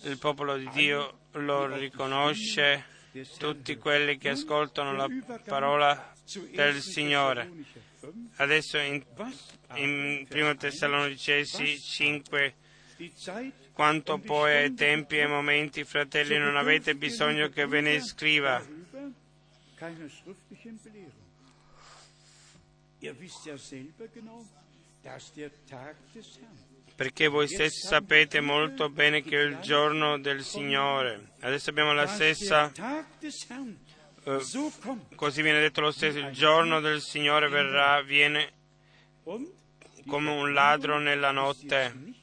[0.01, 2.83] il popolo di Dio lo riconosce,
[3.37, 5.07] tutti quelli che ascoltano la
[5.45, 6.13] parola
[6.51, 7.49] del Signore.
[8.35, 9.01] Adesso in,
[9.75, 12.55] in 1 Tessalonicesi 5
[13.71, 18.82] quanto poi ai tempi e ai momenti, fratelli, non avete bisogno che ve ne scriva.
[26.95, 31.31] Perché voi stessi sapete molto bene che è il giorno del Signore.
[31.41, 32.71] Adesso abbiamo la stessa.
[34.25, 34.41] Eh,
[35.15, 38.53] così viene detto lo stesso: il giorno del Signore verrà, viene
[40.05, 42.13] come un ladro nella notte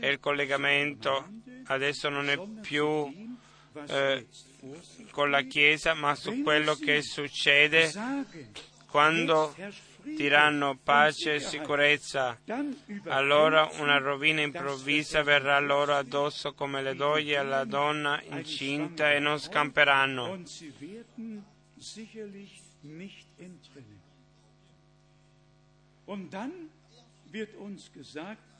[0.00, 1.28] e il collegamento
[1.66, 3.36] adesso non è più
[3.86, 4.26] eh,
[5.10, 7.92] con la Chiesa, ma su quello che succede
[8.90, 9.54] quando
[10.02, 12.38] diranno pace e sicurezza,
[13.04, 19.38] allora una rovina improvvisa verrà loro addosso come le doglie alla donna incinta e non
[19.38, 20.42] scamperanno.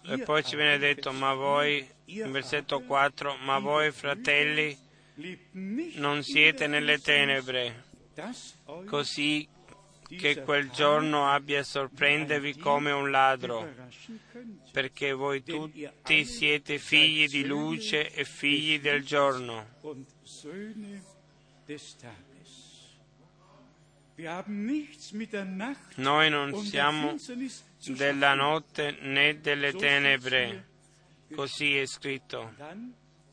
[0.03, 4.87] E poi ci viene detto, ma voi, in versetto 4, ma voi fratelli
[5.95, 7.85] non siete nelle tenebre,
[8.87, 9.49] così
[10.09, 13.69] che quel giorno abbia a sorprendervi come un ladro,
[14.73, 19.66] perché voi tutti siete figli di luce e figli del giorno.
[25.97, 27.16] Noi non siamo
[27.87, 30.69] della notte né delle tenebre,
[31.35, 32.55] così è scritto.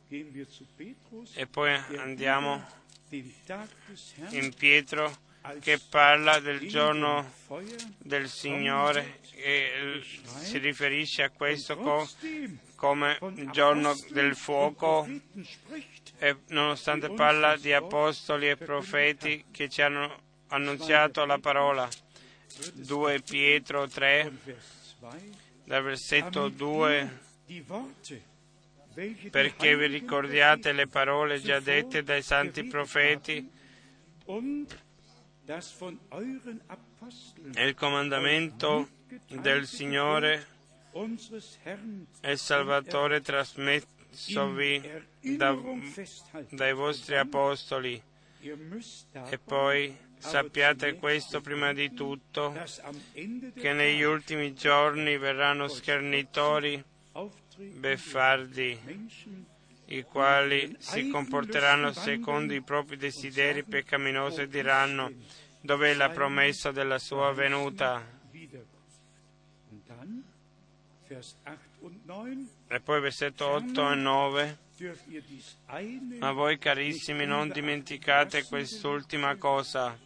[0.08, 2.64] E poi andiamo
[3.10, 5.24] in Pietro
[5.60, 7.32] che parla del giorno
[7.98, 10.02] del Signore e
[10.40, 11.76] si riferisce a questo
[12.74, 15.08] come il giorno del fuoco
[16.18, 21.88] e nonostante parla di apostoli e profeti che ci hanno annunziato la parola.
[22.72, 24.32] 2 Pietro 3,
[25.64, 27.18] dal versetto 2,
[29.30, 33.50] perché vi ricordiate le parole già dette dai santi profeti
[37.54, 38.88] e il comandamento
[39.28, 40.46] del Signore
[42.20, 44.82] e Salvatore trasmessovi
[45.20, 45.56] da,
[46.50, 48.02] dai vostri apostoli.
[48.40, 52.54] E poi Sappiate questo prima di tutto,
[53.12, 56.82] che negli ultimi giorni verranno schernitori,
[57.56, 58.78] beffardi,
[59.86, 65.12] i quali si comporteranno secondo i propri desideri peccaminosi e diranno
[65.60, 68.04] dov'è la promessa della sua venuta.
[72.68, 74.58] E poi versetto 8 e 9.
[76.18, 79.98] Ma voi carissimi non dimenticate quest'ultima cosa.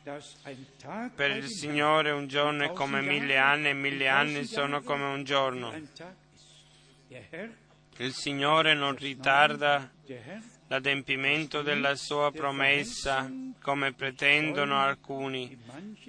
[1.15, 5.25] Per il Signore un giorno è come mille anni e mille anni sono come un
[5.25, 5.73] giorno.
[7.97, 9.91] Il Signore non ritarda
[10.69, 13.31] l'adempimento della sua promessa
[13.61, 15.59] come pretendono alcuni,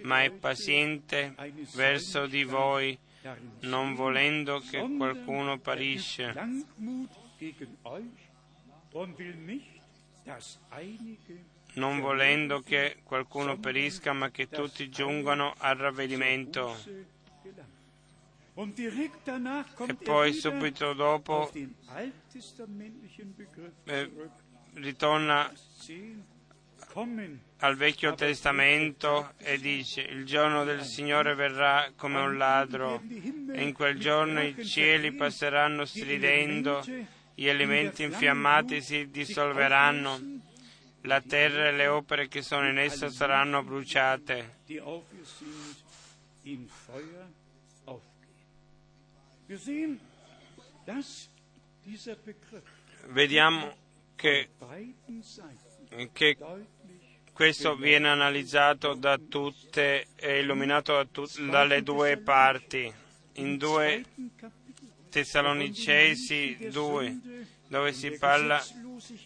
[0.03, 1.35] ma è paziente
[1.73, 2.97] verso di voi,
[3.61, 6.33] non volendo che qualcuno parisce
[11.73, 16.77] non volendo che qualcuno perisca, ma che tutti giungano al ravvedimento.
[19.87, 21.49] E poi subito dopo
[23.85, 24.11] eh,
[24.73, 25.51] ritorna
[27.59, 33.01] al Vecchio Testamento e dice il giorno del Signore verrà come un ladro.
[33.53, 36.83] e in quel giorno i cieli passeranno stridendo
[37.33, 40.19] gli elementi infiammati si dissolveranno,
[41.03, 44.57] la terra e le opere che sono in essa saranno bruciate.
[53.07, 53.75] Vediamo
[54.15, 54.49] che,
[56.13, 56.37] che
[57.33, 62.93] questo viene analizzato da tutte e illuminato da tut, dalle due parti.
[63.33, 64.05] In due
[65.09, 67.19] Tessalonicesi 2,
[67.67, 68.63] dove si parla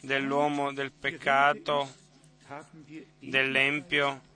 [0.02, 1.94] dell'uomo del peccato,
[3.20, 4.34] dell'empio.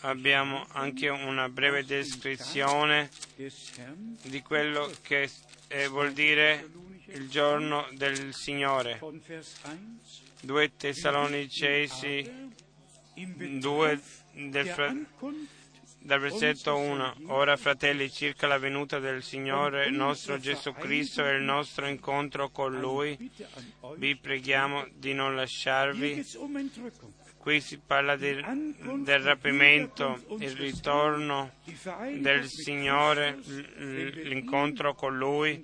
[0.00, 3.10] Abbiamo anche una breve descrizione
[4.22, 5.28] di quello che
[5.88, 6.70] vuol dire
[7.06, 9.00] il giorno del Signore.
[10.40, 12.50] 2 Tessalonicesi
[13.58, 14.00] 2
[14.32, 15.60] del fratello
[16.04, 17.16] dal versetto 1.
[17.26, 22.78] Ora, fratelli, circa la venuta del Signore nostro Gesù Cristo e il nostro incontro con
[22.78, 23.30] Lui,
[23.96, 26.26] vi preghiamo di non lasciarvi.
[27.42, 28.34] Qui si parla di,
[29.02, 31.50] del rapimento, il ritorno
[32.20, 33.36] del Signore,
[33.78, 35.60] l'incontro con Lui,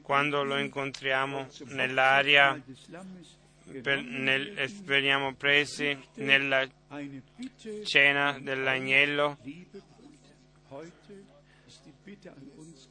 [0.00, 2.58] quando lo incontriamo nell'aria
[3.82, 6.66] per, nel, veniamo presi nella
[7.84, 9.36] cena dell'agnello.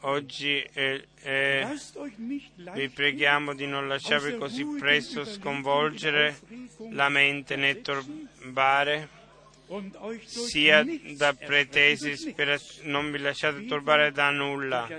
[0.06, 1.68] Oggi eh, eh,
[2.74, 6.38] vi preghiamo di non lasciarvi così presto sconvolgere
[6.92, 9.08] la mente né turbare
[10.26, 10.86] sia
[11.16, 14.90] da pretese ispirazioni, non vi lasciate turbare da nulla,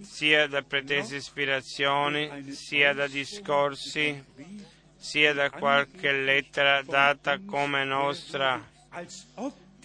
[0.00, 4.22] sia da pretese ispirazioni, sia da discorsi,
[4.96, 8.60] sia da qualche lettera data come nostra,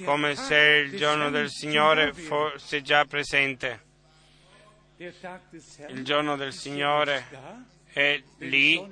[0.04, 3.88] come se il giorno del Signore fosse già presente.
[4.98, 7.26] Il giorno del Signore
[7.92, 8.86] è lì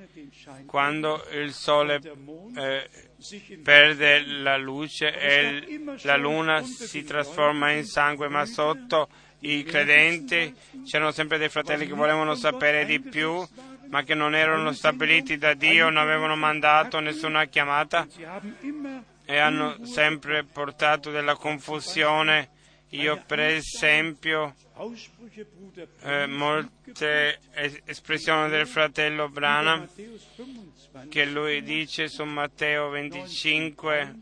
[0.65, 1.99] quando il sole
[2.55, 2.89] eh,
[3.61, 10.53] perde la luce e la luna si trasforma in sangue, ma sotto i credenti
[10.85, 13.45] c'erano sempre dei fratelli che volevano sapere di più,
[13.89, 18.07] ma che non erano stabiliti da Dio, non avevano mandato nessuna chiamata
[19.29, 22.49] e hanno sempre portato della confusione.
[22.91, 24.55] Io per esempio
[26.03, 27.39] eh, molte
[27.83, 29.85] espressioni del fratello Branham
[31.09, 34.15] che lui dice su Matteo 25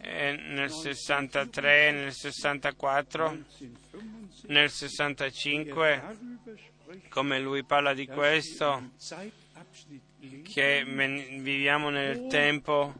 [0.00, 3.38] eh, nel 63, nel 64,
[4.48, 6.02] nel 65,
[7.08, 8.90] come lui parla di questo,
[10.42, 12.94] che viviamo nel tempo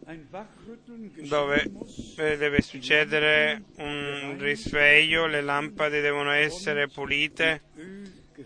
[1.26, 1.70] dove
[2.14, 7.62] deve succedere un risveglio, le lampade devono essere pulite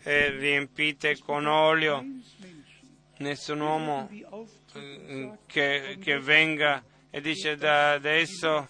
[0.02, 2.04] e riempite con olio.
[3.18, 4.08] Nessun uomo
[4.78, 8.68] mm, che, che venga e dice da adesso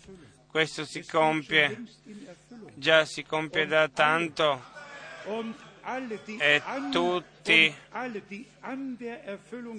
[0.49, 1.83] questo si compie,
[2.75, 4.63] già si compie da tanto
[6.39, 6.63] e
[6.93, 7.75] tutti,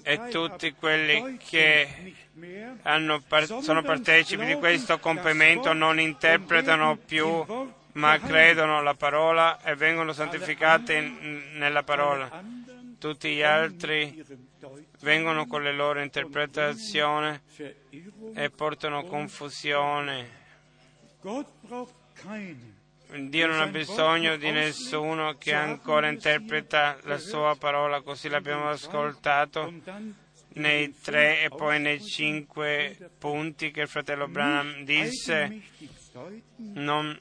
[0.04, 2.14] e tutti quelli che
[3.28, 7.46] par- sono partecipi di questo compimento non interpretano più,
[7.94, 10.94] ma credono alla parola e vengono santificati
[11.54, 12.30] nella parola.
[13.00, 14.24] Tutti gli altri
[15.02, 17.40] vengono con le loro interpretazioni
[18.34, 20.42] e portano confusione.
[23.16, 29.72] Dio non ha bisogno di nessuno che ancora interpreta la sua parola, così l'abbiamo ascoltato
[30.54, 35.62] nei tre e poi nei cinque punti che il fratello Branham disse,
[36.58, 37.16] non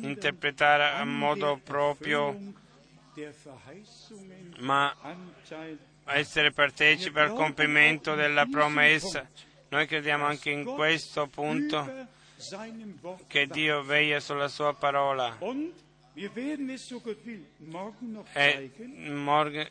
[0.00, 2.38] interpretare a modo proprio
[4.58, 4.94] ma
[6.04, 9.26] essere partecipe al compimento della promessa.
[9.70, 12.16] Noi crediamo anche in questo punto
[13.26, 15.36] che Dio veglia sulla sua parola.
[18.32, 18.70] E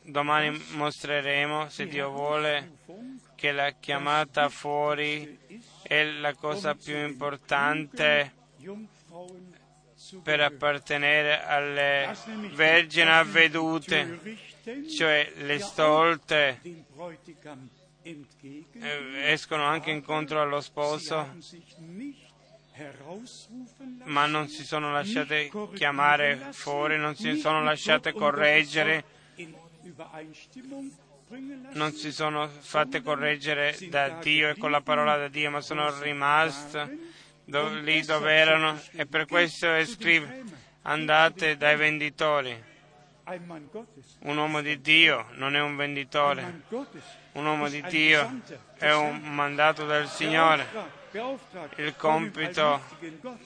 [0.03, 2.77] domani mostreremo, se Dio vuole,
[3.35, 5.37] che la chiamata fuori
[5.81, 8.33] è la cosa più importante
[10.23, 12.15] per appartenere alle
[12.53, 14.19] vergini avvedute,
[14.95, 16.59] cioè le stolte.
[18.03, 21.35] eh, escono anche incontro allo sposo,
[24.03, 29.03] ma non si sono lasciate chiamare fuori, non si sono lasciate correggere,
[31.73, 35.99] non si sono fatte correggere da Dio e con la parola da Dio, ma sono
[36.01, 37.15] rimaste
[37.47, 38.79] do, lì dove erano.
[38.91, 40.43] e per questo scrive
[40.83, 42.63] andate dai venditori.
[44.19, 46.61] Un uomo di Dio non è un venditore,
[47.33, 48.39] un uomo di Dio
[48.77, 50.65] è un mandato del Signore.
[51.77, 52.79] Il compito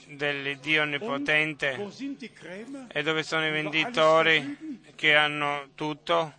[0.07, 1.89] del Dio Onnipotente
[2.89, 6.34] e dove sono i venditori che hanno tutto?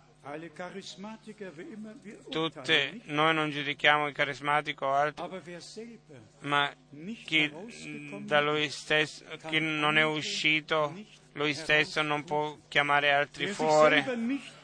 [2.29, 5.41] Tutte, noi non giudichiamo il carismatico o altro,
[6.41, 6.71] ma
[7.25, 7.51] chi
[8.69, 10.93] stesso, chi non è uscito,
[11.33, 14.61] lui stesso non può chiamare altri fuori.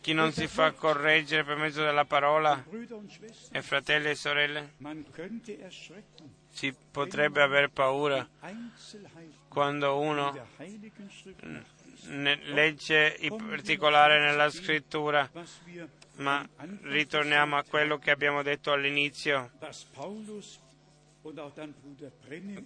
[0.00, 2.64] Chi non si fa correggere per mezzo della parola,
[3.52, 4.74] e fratelli e sorelle,
[6.48, 8.28] si potrebbe avere paura
[9.48, 10.36] quando uno
[12.06, 15.30] legge in particolare nella scrittura,
[16.16, 16.46] ma
[16.82, 19.52] ritorniamo a quello che abbiamo detto all'inizio,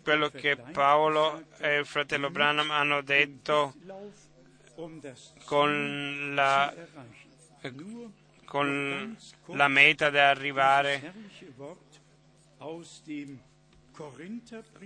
[0.03, 3.75] quello che Paolo e il fratello Branham hanno detto
[5.45, 6.75] con la,
[8.45, 9.17] con
[9.47, 11.13] la meta di arrivare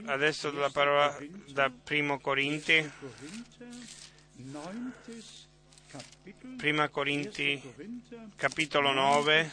[0.07, 1.19] adesso la parola
[1.49, 2.91] da primo Corinti
[6.57, 7.61] Prima Corinti,
[8.35, 9.53] capitolo 9,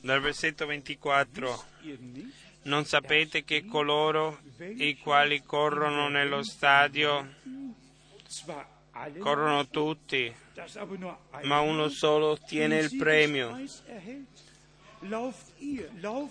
[0.00, 1.64] dal versetto 24.
[2.64, 7.34] Non sapete che coloro i quali corrono nello stadio
[9.18, 10.32] corrono tutti,
[11.42, 13.58] ma uno solo ottiene il premio.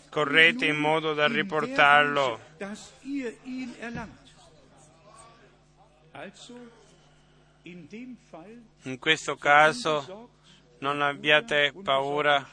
[0.09, 2.39] Correte in modo da riportarlo.
[8.84, 10.29] In questo caso
[10.79, 12.47] non abbiate paura,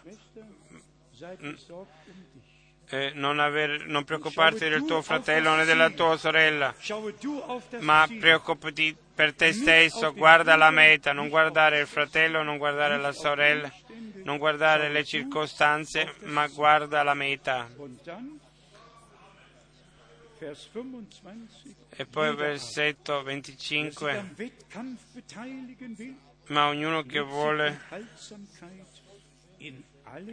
[2.90, 6.74] eh, non, aver, non, preoccuparti del tuo fratello né della tua sorella,
[7.80, 13.12] ma preoccupati per te stesso, guarda la meta, non guardare il fratello, non guardare la
[13.12, 13.70] sorella,
[14.22, 17.68] non guardare le circostanze, ma guarda la meta.
[21.90, 24.34] E poi versetto 25.
[26.46, 27.80] Ma ognuno che vuole,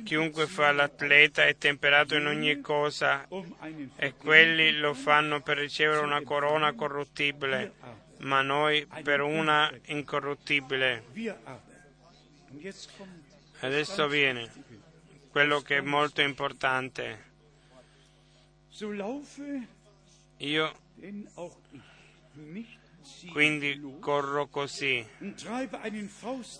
[0.04, 3.28] chiunque fa l'atleta è temperato in ogni cosa
[3.96, 7.74] e quelli lo fanno per ricevere una corona corruttibile,
[8.20, 11.04] ma noi per una incorruttibile.
[13.60, 14.52] Adesso viene
[15.30, 17.34] quello che è molto importante.
[20.38, 20.76] Io
[23.32, 25.06] quindi corro così,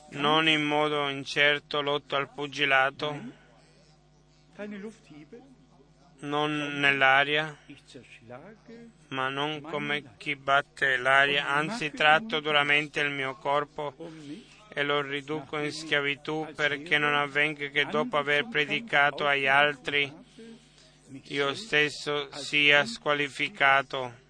[0.10, 3.44] non in modo incerto lotto al pugilato,
[6.20, 7.58] non nell'aria,
[9.10, 13.94] ma non come chi batte l'aria, anzi tratto duramente il mio corpo
[14.68, 20.12] e lo riduco in schiavitù perché non avvenga che dopo aver predicato agli altri
[21.28, 24.24] io stesso sia squalificato.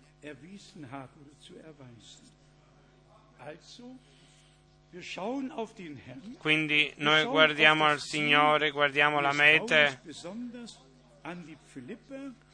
[6.37, 10.01] Quindi noi guardiamo al Signore, guardiamo la meta,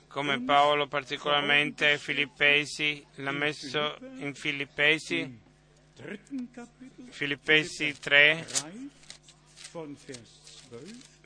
[0.07, 5.39] come Paolo particolarmente ai Filippesi, l'ha messo in Filippesi,
[7.09, 8.45] Filippesi 3,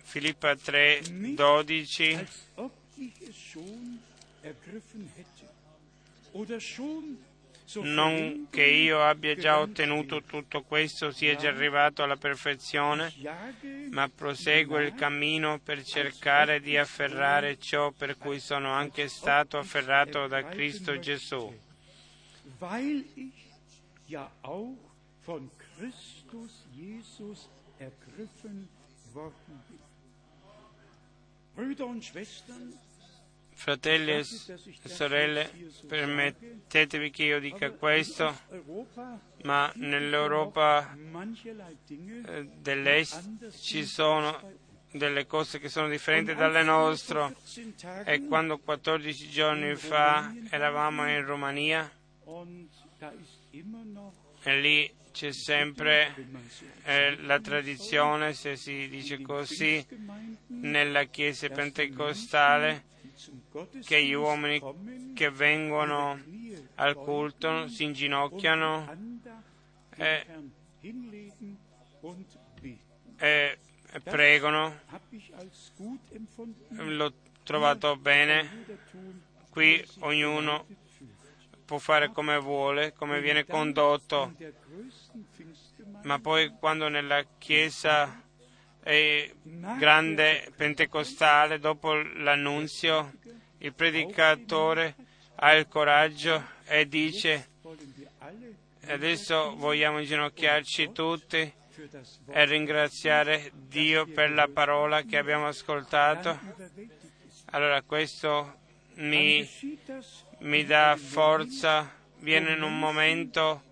[0.03, 1.01] Filippa 3,
[1.33, 2.27] 12
[7.81, 13.13] non che io abbia già ottenuto tutto questo, sia già arrivato alla perfezione,
[13.91, 20.27] ma proseguo il cammino per cercare di afferrare ciò per cui sono anche stato afferrato
[20.27, 21.53] da Cristo Gesù.
[31.55, 32.73] Brüder und Schwestern,
[33.55, 35.49] Fratelli e sorelle,
[35.87, 38.37] permettetevi che io dica questo,
[39.43, 44.39] ma nell'Europa eh, dell'Est ci sono
[44.91, 47.35] delle cose che sono differenti dalle nostre.
[48.03, 51.89] E quando 14 giorni fa eravamo in Romania
[54.43, 56.13] e lì c'è sempre
[56.83, 59.83] eh, la tradizione, se si dice così,
[60.47, 62.93] nella Chiesa pentecostale
[63.83, 64.61] che gli uomini
[65.13, 66.21] che vengono
[66.75, 68.97] al culto si inginocchiano
[69.95, 70.25] e,
[73.17, 74.79] e pregano.
[76.69, 77.13] L'ho
[77.43, 78.65] trovato bene.
[79.49, 80.65] Qui ognuno
[81.65, 84.35] può fare come vuole, come viene condotto,
[86.03, 88.23] ma poi quando nella Chiesa
[88.85, 89.31] è
[89.79, 93.13] grande pentecostale, dopo l'annunzio,
[93.57, 94.93] il predicatore
[95.37, 97.49] ha il coraggio e dice
[98.85, 101.37] adesso vogliamo inginocchiarci tutti
[102.27, 106.39] e ringraziare Dio per la parola che abbiamo ascoltato.
[107.45, 108.59] Allora questo
[108.97, 109.49] mi,
[110.41, 113.63] mi dà forza, viene in un momento,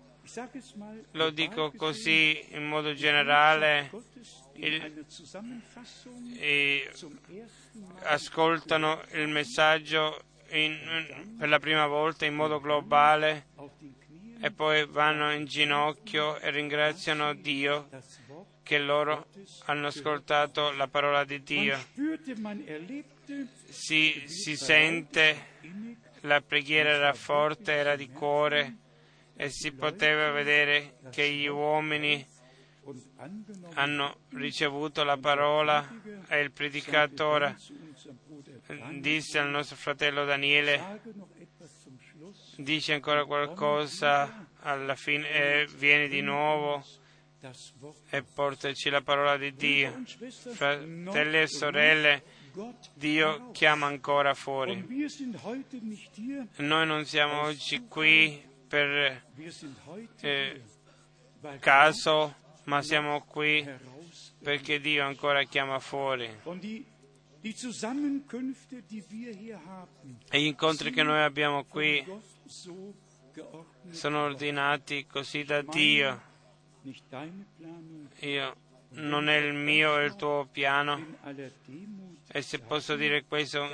[1.12, 3.90] lo dico così in modo generale,
[4.56, 5.04] il,
[8.02, 13.46] ascoltano il messaggio in, per la prima volta in modo globale
[14.40, 17.88] e poi vanno in ginocchio e ringraziano Dio
[18.62, 19.26] che loro
[19.66, 21.78] hanno ascoltato la parola di Dio.
[23.68, 25.46] Si, si sente,
[26.20, 28.76] la preghiera era forte, era di cuore
[29.36, 32.24] e si poteva vedere che gli uomini
[33.74, 35.86] hanno ricevuto la parola
[36.28, 37.56] e il predicatore
[38.98, 41.00] disse al nostro fratello Daniele
[42.56, 46.82] dice ancora qualcosa alla fine e vieni di nuovo
[48.08, 50.02] e portaci la parola di Dio.
[50.54, 52.22] Fratelli e sorelle,
[52.94, 54.82] Dio chiama ancora fuori.
[56.56, 59.22] Noi non siamo oggi qui per
[60.20, 60.62] eh,
[61.58, 62.34] caso,
[62.64, 63.66] ma siamo qui
[64.42, 66.28] perché Dio ancora chiama fuori.
[70.30, 72.04] E gli incontri che noi abbiamo qui
[73.90, 76.32] sono ordinati così da Dio.
[78.20, 78.56] Io
[78.90, 81.18] non è il mio e il tuo piano.
[82.28, 83.66] E se posso dire questo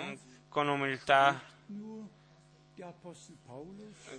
[0.48, 1.40] con umiltà,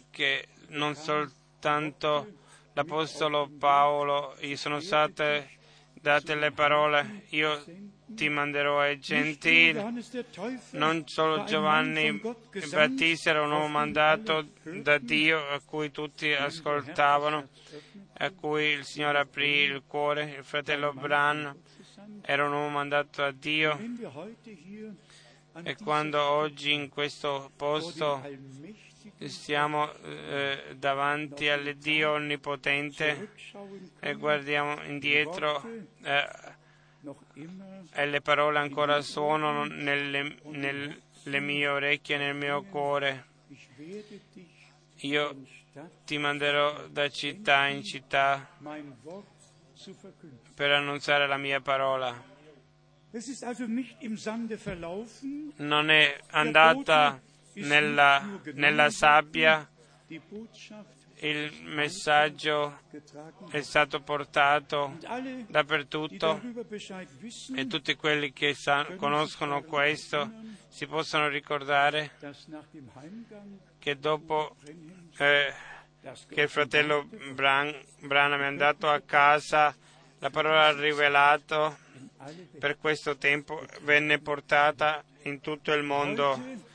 [0.10, 2.39] che non soltanto
[2.73, 5.60] l'Apostolo Paolo, gli sono state
[6.02, 7.64] date le parole, io
[8.07, 9.80] ti manderò ai gentili.
[10.72, 12.19] Non solo Giovanni
[12.69, 17.49] Battista era un uomo mandato da Dio a cui tutti ascoltavano,
[18.18, 20.35] a cui il Signore aprì il cuore.
[20.38, 21.56] Il fratello Bran
[22.23, 23.80] era un uomo mandato da Dio.
[25.64, 28.23] E quando oggi in questo posto
[29.28, 33.32] stiamo eh, davanti all'Iddio Onnipotente
[33.99, 35.64] e guardiamo indietro
[36.03, 36.30] eh,
[37.94, 43.26] e le parole ancora suonano nelle, nelle mie orecchie e nel mio cuore.
[44.98, 45.36] Io
[46.06, 48.48] ti manderò da città in città
[50.53, 52.30] per annunciare la mia parola.
[55.57, 57.22] Non è andata
[57.53, 59.68] nella, nella sabbia,
[61.23, 62.80] il messaggio
[63.52, 64.98] è stato portato
[65.48, 66.41] dappertutto
[67.56, 70.32] e tutti quelli che sa- conoscono questo
[70.68, 72.11] si possono ricordare
[73.78, 74.56] che dopo
[75.18, 75.53] eh,
[76.28, 79.76] che il fratello Bran- Branham è andato a casa,
[80.18, 81.78] la parola ha rivelato
[82.57, 86.69] per questo tempo venne portata in tutto il mondo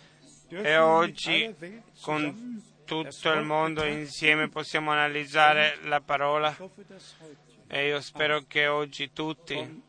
[0.49, 1.55] e oggi
[2.01, 6.57] con tutto il mondo insieme possiamo analizzare la parola.
[7.69, 9.83] E io spero che oggi tutti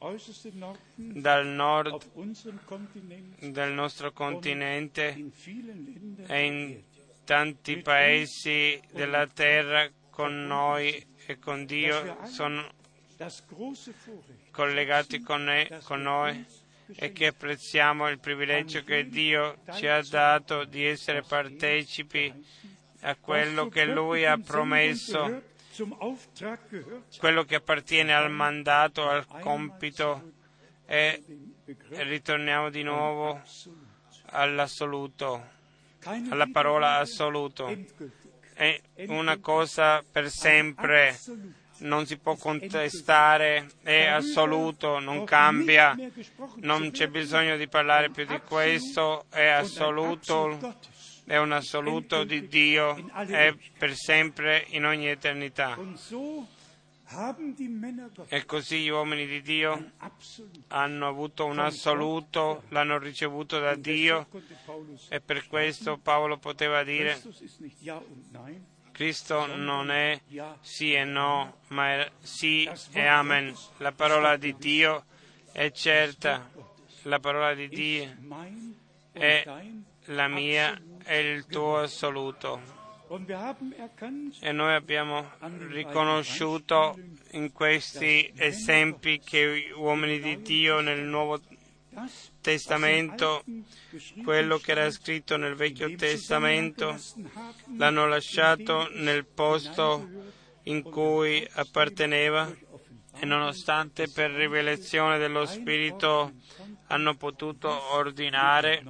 [0.95, 2.03] dal nord
[3.39, 5.31] del nostro continente
[6.25, 6.81] e in
[7.23, 12.67] tanti paesi della terra con noi e con Dio sono
[14.49, 16.45] collegati con noi
[16.95, 22.33] e che apprezziamo il privilegio che Dio ci ha dato di essere partecipi
[23.01, 25.43] a quello che lui ha promesso,
[27.17, 30.31] quello che appartiene al mandato, al compito.
[30.85, 31.21] E
[31.89, 33.41] ritorniamo di nuovo
[34.31, 35.45] all'assoluto,
[36.29, 37.75] alla parola assoluto.
[38.53, 41.19] È una cosa per sempre,
[41.79, 45.95] non si può contestare, è assoluto, non cambia,
[46.57, 50.75] non c'è bisogno di parlare più di questo, è assoluto,
[51.25, 52.95] è un assoluto di Dio,
[53.27, 55.77] è per sempre in ogni eternità.
[58.27, 59.91] E così gli uomini di Dio
[60.67, 64.27] hanno avuto un assoluto, l'hanno ricevuto da Dio.
[65.07, 67.21] E per questo Paolo poteva dire
[68.97, 70.19] Cristo non è
[70.61, 73.55] sì e no, ma è sì e amen.
[73.77, 75.05] La parola di Dio
[75.51, 76.49] è certa,
[77.03, 78.15] la parola di Dio
[79.11, 79.45] è
[80.05, 82.59] la mia e il tuo assoluto.
[84.39, 85.29] E noi abbiamo
[85.67, 86.99] riconosciuto
[87.33, 91.39] in questi esempi che uomini di Dio nel Nuovo
[92.47, 93.43] Testamento,
[94.23, 96.97] quello che era scritto nel Vecchio Testamento,
[97.75, 100.07] l'hanno lasciato nel posto
[100.63, 102.49] in cui apparteneva
[103.19, 106.31] e nonostante per rivelazione dello Spirito
[106.87, 108.81] hanno potuto ordinare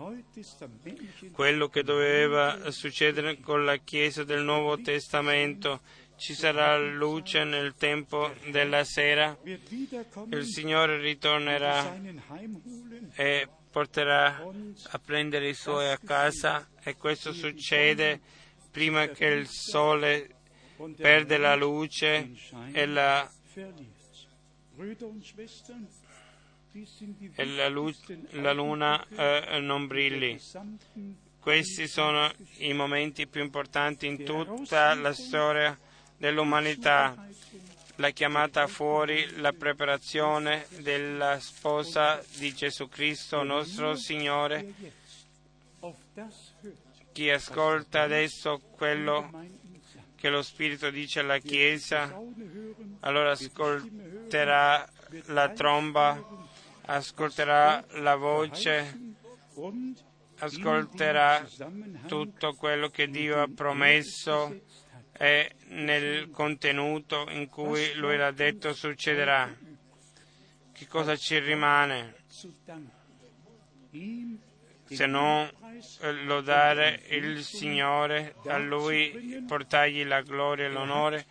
[1.31, 5.81] quello che doveva succedere con la Chiesa del Nuovo Testamento.
[6.17, 11.95] Ci sarà luce nel tempo della sera, il Signore ritornerà
[13.13, 14.43] e porterà
[14.89, 18.19] a prendere i suoi a casa e questo succede
[18.71, 20.29] prima che il sole
[20.95, 22.31] perde la luce
[22.71, 23.31] e la
[27.35, 30.39] e la, luce, la luna eh, non brilli.
[31.39, 35.77] Questi sono i momenti più importanti in tutta la storia
[36.17, 37.15] dell'umanità.
[37.99, 44.73] La chiamata fuori, la preparazione della sposa di Gesù Cristo, nostro Signore.
[47.11, 49.31] Chi ascolta adesso quello
[50.15, 52.15] che lo Spirito dice alla Chiesa,
[52.99, 54.87] allora ascolterà
[55.25, 56.23] la tromba,
[56.85, 59.15] ascolterà la voce,
[60.37, 61.47] ascolterà
[62.05, 64.55] tutto quello che Dio ha promesso
[65.17, 69.53] e nel contenuto in cui Lui l'ha detto succederà.
[70.71, 72.15] Che cosa ci rimane?
[74.89, 75.49] se non
[76.25, 81.25] lodare il Signore, a Lui portargli la gloria e l'onore.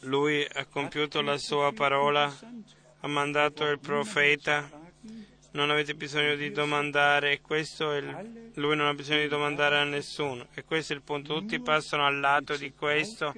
[0.00, 2.32] Lui ha compiuto la sua parola,
[3.00, 4.68] ha mandato il profeta,
[5.56, 10.46] non avete bisogno di domandare, il, lui non ha bisogno di domandare a nessuno.
[10.54, 13.34] E questo è il punto, tutti passano al lato di questo,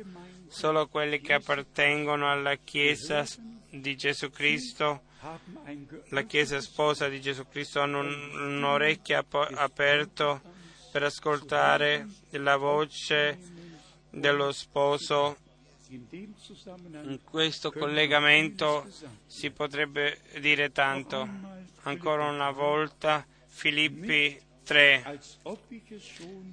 [0.48, 3.24] solo quelli che appartengono alla Chiesa
[3.70, 5.02] di Gesù Cristo
[6.10, 9.24] la Chiesa sposa di Gesù Cristo hanno un, un orecchio
[9.54, 10.40] aperto
[10.92, 13.38] per ascoltare la voce
[14.10, 15.36] dello sposo.
[15.90, 18.86] In questo collegamento
[19.26, 21.26] si potrebbe dire tanto.
[21.82, 25.18] Ancora una volta Filippi 3,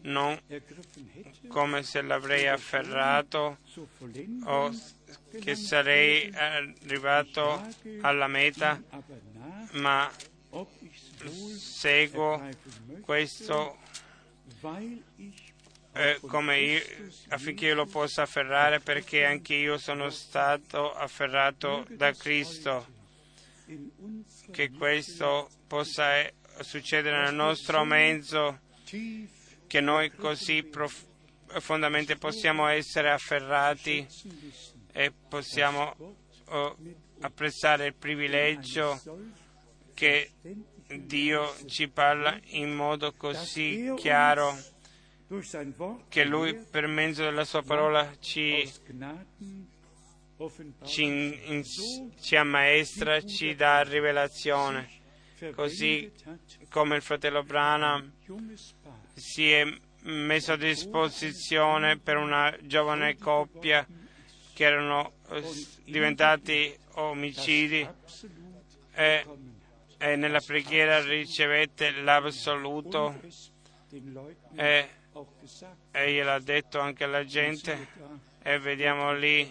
[0.03, 0.39] non
[1.49, 3.57] come se l'avrei afferrato
[4.45, 4.73] o
[5.41, 7.61] che sarei arrivato
[8.01, 8.81] alla meta,
[9.71, 10.09] ma
[11.57, 12.41] seguo
[13.01, 13.77] questo
[15.95, 16.81] eh, io,
[17.29, 22.93] affinché io lo possa afferrare perché anche io sono stato afferrato da Cristo.
[24.51, 28.59] Che questo possa eh, succedere nel nostro mezzo,
[29.67, 34.05] che noi così profondamente possiamo essere afferrati
[34.91, 35.95] e possiamo
[36.45, 36.77] oh,
[37.21, 39.01] apprezzare il privilegio
[39.93, 40.31] che
[40.87, 44.55] Dio ci parla in modo così chiaro
[46.07, 48.71] che Lui per mezzo della Sua parola ci,
[50.83, 51.63] ci,
[52.19, 54.89] ci ammaestra, ci dà rivelazione,
[55.55, 56.11] così
[56.69, 58.11] come il fratello Branham
[59.13, 59.65] si è
[60.03, 63.87] messo a disposizione per una giovane coppia
[64.53, 65.43] che erano eh,
[65.85, 67.87] diventati omicidi.
[68.93, 69.25] e,
[69.97, 73.19] e nella preghiera ricevette l'assoluto.
[74.55, 74.89] e,
[75.91, 77.87] e gliel'ha detto anche alla gente
[78.41, 79.49] e vediamo lì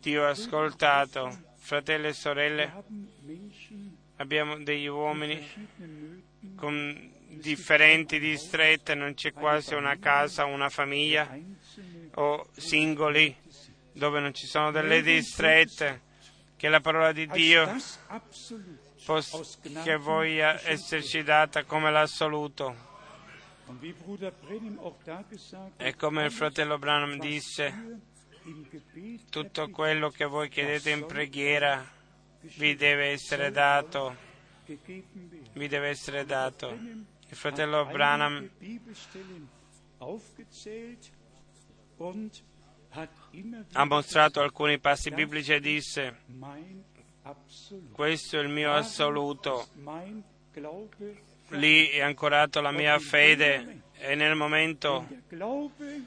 [0.00, 1.52] Dio ha ascoltato.
[1.56, 2.84] Fratelli e sorelle,
[4.16, 5.40] abbiamo degli uomini
[6.56, 11.28] con differenti, distrette, non c'è quasi una casa, una famiglia
[12.14, 13.34] o singoli
[13.92, 16.02] dove non ci sono delle distrette,
[16.56, 17.76] che la parola di Dio
[19.04, 22.92] pos- che voglia esserci data come l'assoluto.
[25.76, 28.00] E come il fratello Branham disse,
[29.30, 31.84] tutto quello che voi chiedete in preghiera
[32.56, 34.16] vi deve essere dato,
[34.66, 36.68] vi deve essere dato.
[36.70, 38.50] Il fratello Branham
[43.72, 46.20] ha mostrato alcuni passi biblici e disse,
[47.92, 49.66] questo è il mio assoluto,
[51.54, 55.06] lì è ancorato la mia fede e nel momento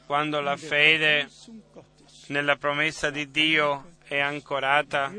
[0.06, 1.28] quando la fede
[2.28, 5.14] nella promessa di Dio è ancorata,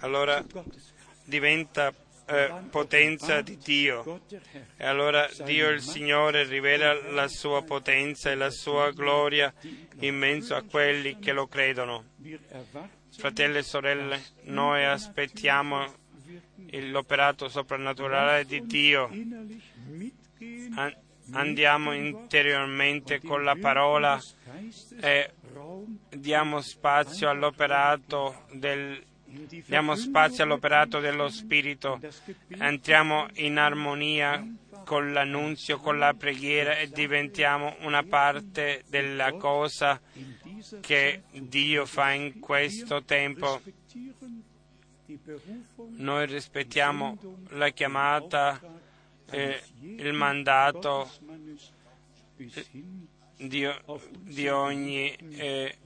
[0.00, 0.44] allora
[1.24, 1.92] diventa
[2.26, 4.20] eh, potenza di Dio.
[4.76, 9.52] E allora Dio il Signore rivela la sua potenza e la sua gloria
[10.00, 12.04] in mezzo a quelli che lo credono.
[13.16, 16.06] Fratelli e sorelle, noi aspettiamo
[16.70, 19.10] l'operato soprannaturale di Dio.
[21.32, 24.20] Andiamo interiormente con la parola
[25.00, 25.32] e
[26.08, 29.04] diamo spazio all'operato del
[29.66, 32.00] diamo spazio all'operato dello Spirito,
[32.48, 34.42] entriamo in armonia
[34.84, 40.00] con l'annunzio, con la preghiera e diventiamo una parte della cosa
[40.80, 43.60] che Dio fa in questo tempo.
[45.96, 47.16] Noi rispettiamo
[47.50, 48.60] la chiamata,
[49.30, 51.10] eh, il mandato
[53.36, 53.66] di,
[54.20, 55.78] di ogni eh,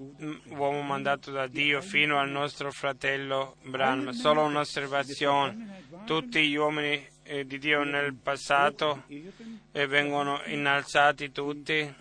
[0.48, 4.10] uomo mandato da Dio fino al nostro fratello Branham.
[4.10, 5.84] Solo un'osservazione.
[6.04, 11.94] Tutti gli uomini eh, di Dio nel passato eh, vengono innalzati tutti,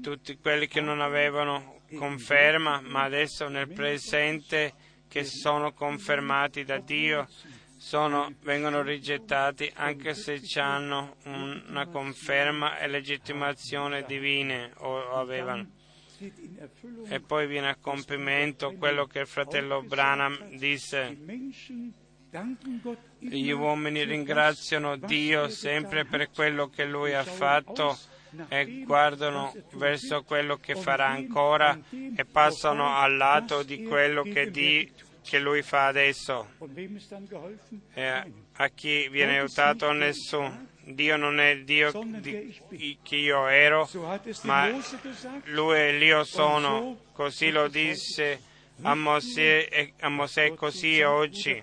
[0.00, 4.83] tutti quelli che non avevano conferma, ma adesso nel presente
[5.14, 7.28] che sono confermati da Dio
[7.76, 15.70] sono, vengono rigettati anche se hanno una conferma e legittimazione divine o avevano.
[17.06, 21.16] E poi viene a compimento quello che il fratello Branham disse.
[23.20, 27.96] Gli uomini ringraziano Dio sempre per quello che Lui ha fatto
[28.48, 34.90] e guardano verso quello che farà ancora e passano al lato di quello che, di,
[35.24, 36.50] che lui fa adesso.
[37.94, 39.90] E a chi viene aiutato?
[39.92, 40.72] Nessuno.
[40.86, 43.88] Dio non è il Dio di, che io ero,
[44.42, 44.70] ma
[45.44, 47.00] lui e io sono.
[47.12, 48.38] Così lo disse
[48.82, 51.62] a Mosè, e a Mosè così oggi.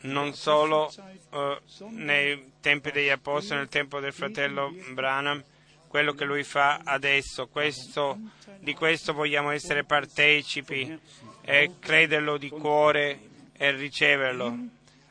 [0.00, 0.92] Non solo
[1.30, 5.44] uh, nei tempi degli apostoli, nel tempo del fratello Branham,
[5.86, 7.46] quello che lui fa adesso.
[7.46, 8.18] Questo,
[8.58, 10.98] di questo vogliamo essere partecipi
[11.44, 13.18] e crederlo di cuore
[13.56, 14.56] e riceverlo.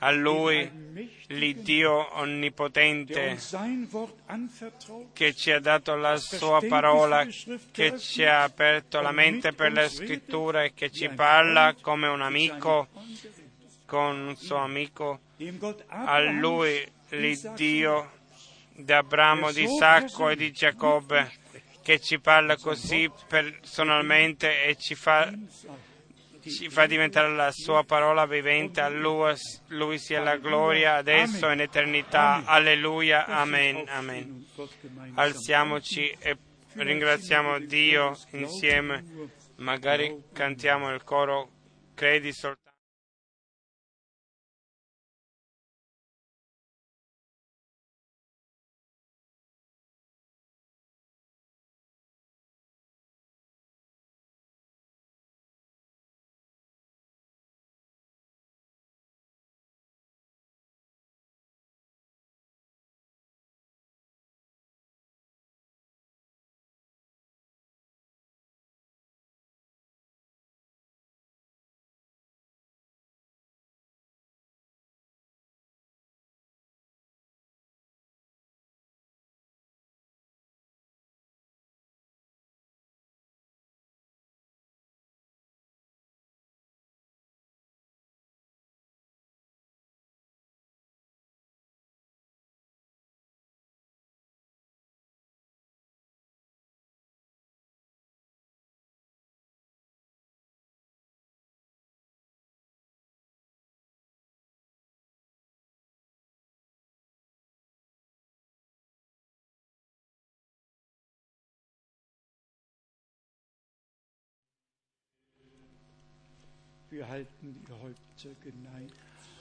[0.04, 0.68] A Lui,
[1.28, 3.38] l'Iddio onnipotente,
[5.14, 7.28] che ci ha dato la Sua parola,
[7.72, 12.22] che ci ha aperto la mente per la scrittura e che ci parla come un
[12.22, 12.88] amico
[13.86, 15.20] con un suo amico.
[15.88, 18.12] A Lui, l'Iddio
[18.74, 21.32] di Abramo, di Isacco e di Giacobbe,
[21.84, 25.32] che ci parla così personalmente e ci fa
[26.50, 29.34] ci fa diventare la sua parola vivente, a lui,
[29.68, 32.44] lui sia la gloria adesso e in eternità.
[32.46, 34.46] Alleluia, amen, amen.
[35.16, 36.38] Alziamoci e
[36.74, 39.04] ringraziamo Dio insieme,
[39.58, 41.50] magari cantiamo il coro,
[41.94, 42.71] credi soltanto.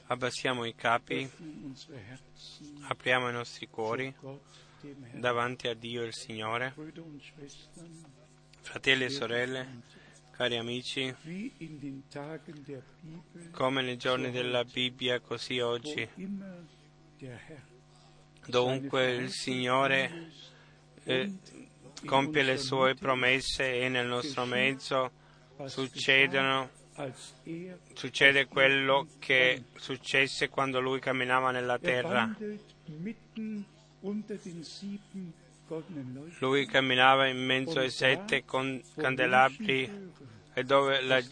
[0.07, 1.29] Abbassiamo i capi,
[2.83, 4.15] apriamo i nostri cuori
[5.15, 6.75] davanti a Dio il Signore.
[8.61, 9.83] Fratelli e sorelle,
[10.31, 11.13] cari amici,
[13.51, 16.09] come nei giorni della Bibbia, così oggi,
[18.47, 20.31] dovunque il Signore
[21.03, 21.35] eh,
[22.05, 25.11] compie le sue promesse e nel nostro mezzo
[25.67, 26.79] succedono
[27.95, 32.35] succede quello che successe quando lui camminava nella terra.
[36.39, 38.45] Lui camminava in mezzo ai sette
[38.97, 40.11] candelabri
[40.53, 41.23] e dove la,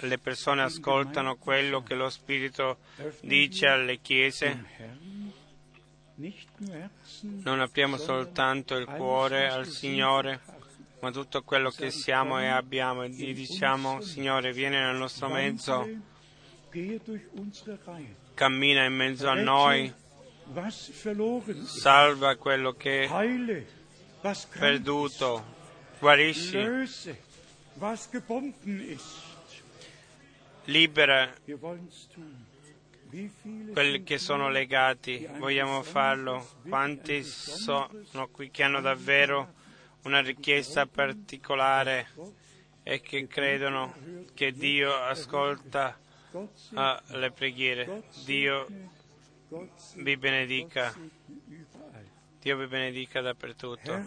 [0.00, 2.78] le persone ascoltano quello che lo Spirito
[3.20, 4.96] dice alle chiese.
[7.20, 10.40] Non apriamo soltanto il cuore al Signore,
[11.00, 15.88] ma tutto quello che siamo e abbiamo e gli diciamo, Signore, vieni nel nostro mezzo,
[18.34, 19.92] cammina in mezzo a noi,
[21.64, 23.64] salva quello che è
[24.58, 25.44] perduto,
[25.98, 26.58] guarisci,
[30.64, 31.32] libera
[33.72, 36.46] quelli che sono legati, vogliamo farlo.
[36.68, 39.54] Quanti sono qui che hanno davvero
[40.02, 42.08] una richiesta particolare
[42.82, 43.94] e che credono
[44.34, 45.98] che Dio ascolta
[46.74, 48.04] ah, le preghiere.
[48.24, 48.66] Dio
[49.96, 50.94] vi benedica.
[52.40, 54.04] Dio vi benedica dappertutto.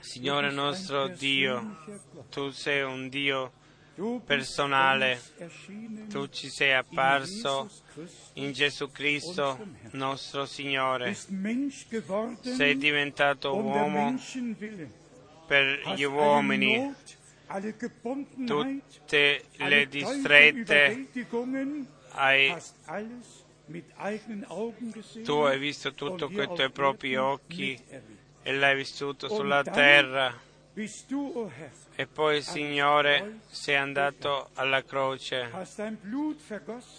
[0.00, 1.78] Signore nostro Dio,
[2.28, 3.52] tu sei un Dio
[4.24, 5.20] personale,
[6.08, 7.70] tu ci sei apparso
[8.34, 9.58] in Gesù Cristo,
[9.92, 11.14] nostro Signore.
[12.40, 14.18] Sei diventato uomo
[15.46, 16.92] per gli uomini.
[18.46, 21.08] Tutte le distrette
[22.12, 22.56] hai
[25.24, 27.80] tu hai visto tutto con i tuoi propri occhi
[28.42, 30.38] e l'hai vissuto sulla terra.
[31.96, 35.48] E poi, Signore, sei andato alla croce,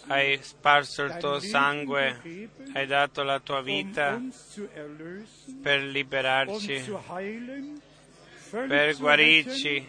[0.06, 4.18] hai sparso il tuo sangue, hai dato la tua vita
[5.62, 6.96] per liberarci,
[8.50, 9.86] per guarirci,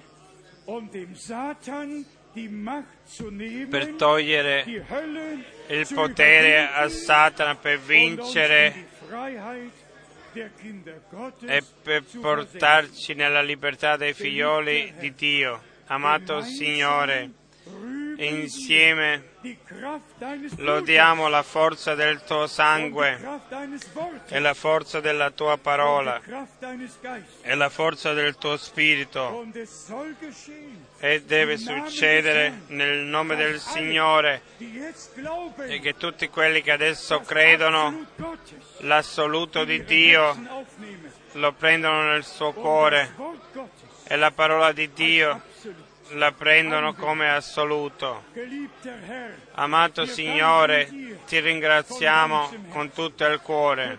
[3.69, 4.65] per togliere
[5.67, 8.87] il potere a Satana, per vincere
[10.39, 15.61] e per portarci nella libertà dei figlioli di Dio.
[15.87, 17.31] Amato Signore,
[18.17, 19.35] insieme
[20.57, 23.19] lodiamo la forza del tuo sangue
[24.27, 26.21] e la forza della tua parola
[27.41, 29.45] e la forza del tuo spirito
[30.99, 34.41] e deve succedere nel nome del Signore.
[35.67, 38.05] e che tutti quelli che adesso credono
[38.79, 40.35] l'assoluto di Dio
[41.33, 43.13] lo prendono nel suo cuore.
[44.09, 45.41] e la parola di Dio
[46.11, 48.25] la prendono come assoluto.
[49.53, 50.89] Amato Signore,
[51.25, 53.97] ti ringraziamo con tutto il cuore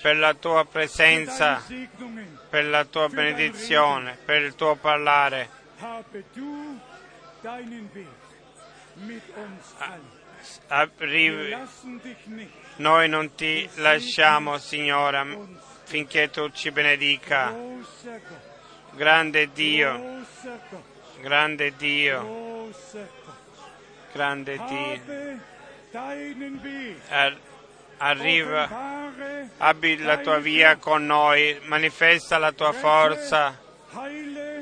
[0.00, 1.62] per la tua presenza,
[2.48, 5.48] per la tua benedizione, per il tuo parlare.
[12.76, 15.26] Noi non ti lasciamo, Signore,
[15.84, 17.54] finché tu ci benedica.
[18.92, 20.24] Grande Dio,
[21.20, 22.72] grande Dio,
[24.12, 25.00] grande Dio.
[27.98, 28.68] Arriva,
[29.56, 33.58] abbi la tua via con noi, manifesta la tua forza,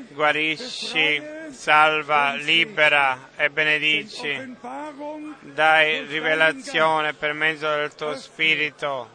[0.09, 4.55] guarisci, salva, libera e benedici.
[5.41, 9.09] Dai rivelazione per mezzo del tuo Spirito.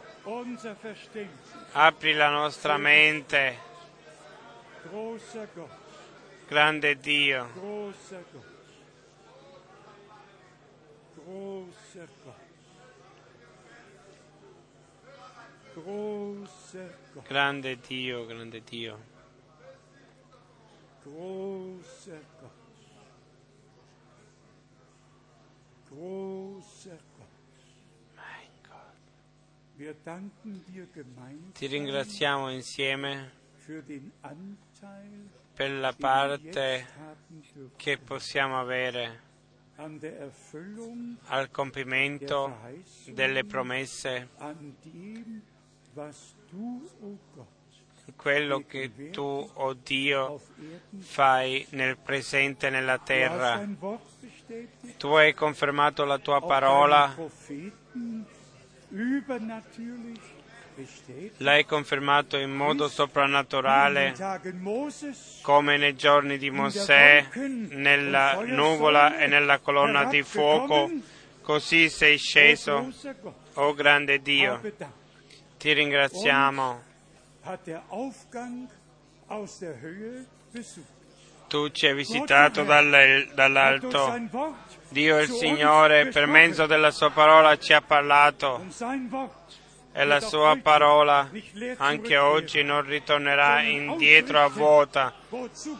[1.73, 3.69] Apri la nostra mente
[6.51, 7.47] Grande Dio.
[17.25, 18.99] Grande Dio, grande Dio.
[31.53, 33.31] Ti ringraziamo insieme
[35.61, 36.87] per la parte
[37.75, 39.21] che possiamo avere
[41.25, 42.57] al compimento
[43.05, 44.29] delle promesse
[48.15, 50.41] quello che tu, oh Dio,
[50.97, 53.63] fai nel presente nella terra.
[54.97, 57.15] Tu hai confermato la tua parola,
[61.37, 64.13] l'hai confermato in modo soprannaturale,
[65.41, 67.27] come nei giorni di Mosè,
[67.69, 70.89] nella nuvola e nella colonna di fuoco,
[71.41, 72.91] così sei sceso,
[73.55, 74.61] oh grande Dio.
[75.57, 76.81] Ti ringraziamo.
[81.47, 84.19] Tu ci hai visitato dall'alto.
[84.89, 88.65] Dio il Signore per mezzo della sua parola ci ha parlato
[89.93, 91.29] e la sua parola
[91.77, 95.13] anche oggi non ritornerà indietro a vuota,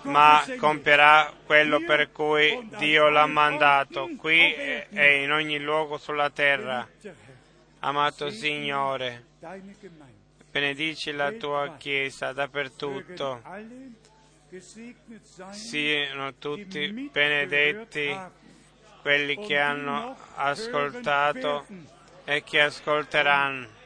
[0.03, 6.87] ma compierà quello per cui Dio l'ha mandato, qui e in ogni luogo sulla terra.
[7.79, 9.25] Amato Signore,
[10.51, 13.41] benedici la tua Chiesa dappertutto.
[15.51, 18.19] Siano tutti benedetti
[19.01, 21.65] quelli che hanno ascoltato
[22.25, 23.79] e che ascolteranno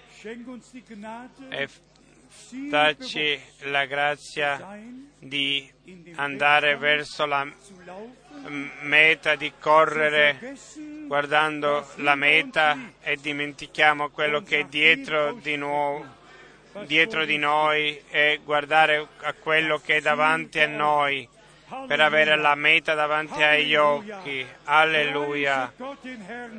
[1.50, 1.70] e
[2.70, 4.80] dacci la grazia
[5.20, 5.72] di
[6.16, 7.48] andare verso la
[8.82, 10.56] meta, di correre
[11.06, 16.04] guardando la meta e dimentichiamo quello che è dietro di, noi,
[16.86, 21.28] dietro di noi e guardare a quello che è davanti a noi
[21.88, 24.46] per avere la meta davanti agli occhi.
[24.66, 25.74] Alleluia.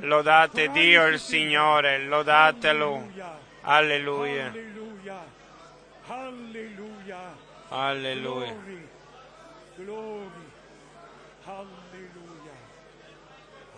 [0.00, 3.44] Lodate Dio il Signore, lodatelo.
[3.68, 4.52] Alleluia.
[6.06, 7.24] Alleluia.
[7.68, 8.55] Alleluia.
[11.44, 12.55] Halleluja.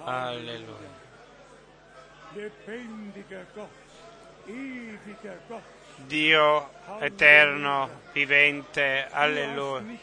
[0.05, 0.97] Alleluia.
[5.49, 5.63] Gott.
[6.07, 6.71] Dio
[7.01, 9.99] eterno, vivente, alleluia.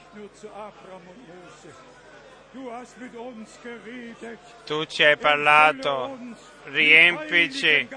[4.66, 6.18] Tu ci hai parlato,
[6.64, 7.88] riempici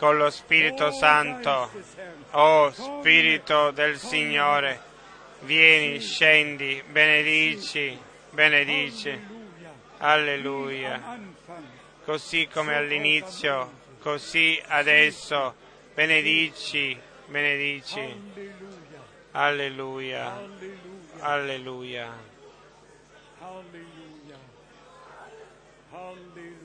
[0.00, 1.70] con lo Spirito Santo.
[2.30, 4.80] Oh Spirito del Signore,
[5.40, 7.98] vieni, scendi, benedici,
[8.30, 9.38] benedici.
[9.98, 11.20] Alleluia.
[12.02, 13.70] Così come all'inizio,
[14.00, 15.54] così adesso,
[15.92, 18.00] benedici, benedici.
[19.32, 20.32] Alleluia.
[20.32, 20.68] Alleluia.
[21.20, 22.16] Halleluja.
[25.92, 26.59] Halleluja.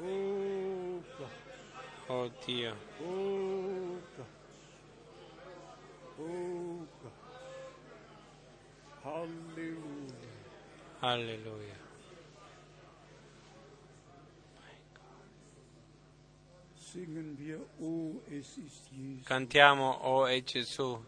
[0.00, 1.30] Oh Gott,
[2.08, 2.74] Oh Dio.
[3.02, 4.26] oh Gott,
[6.20, 7.12] oh Gott.
[9.04, 10.28] Halleluja.
[11.00, 11.76] Alleluia.
[17.80, 18.88] Oh, Jesus.
[19.24, 20.98] Cantiamo O è Gesù.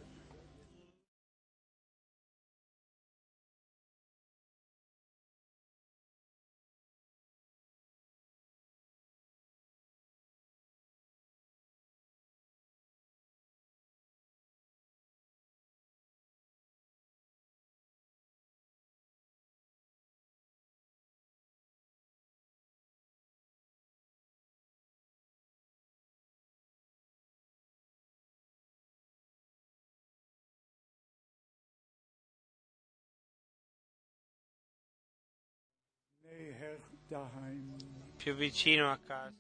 [38.16, 39.34] Più vicino a casa.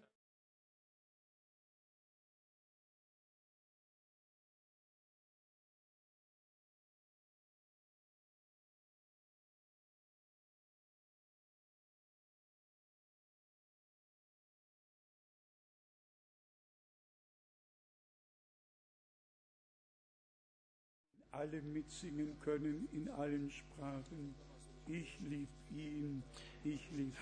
[21.32, 24.34] Alle mitsingen können in allen Sprachen.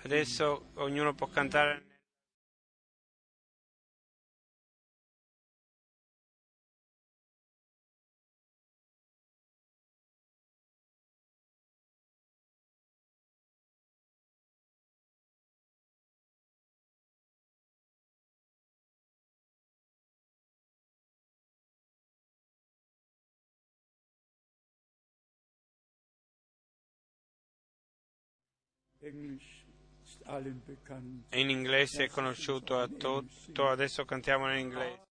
[0.03, 1.98] Adesso ognuno può cantare.
[31.31, 35.08] In inglese è conosciuto a tutto, adesso cantiamo in inglese.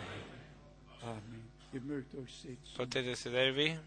[1.03, 1.43] Amen.
[2.75, 3.79] Potete sedervi?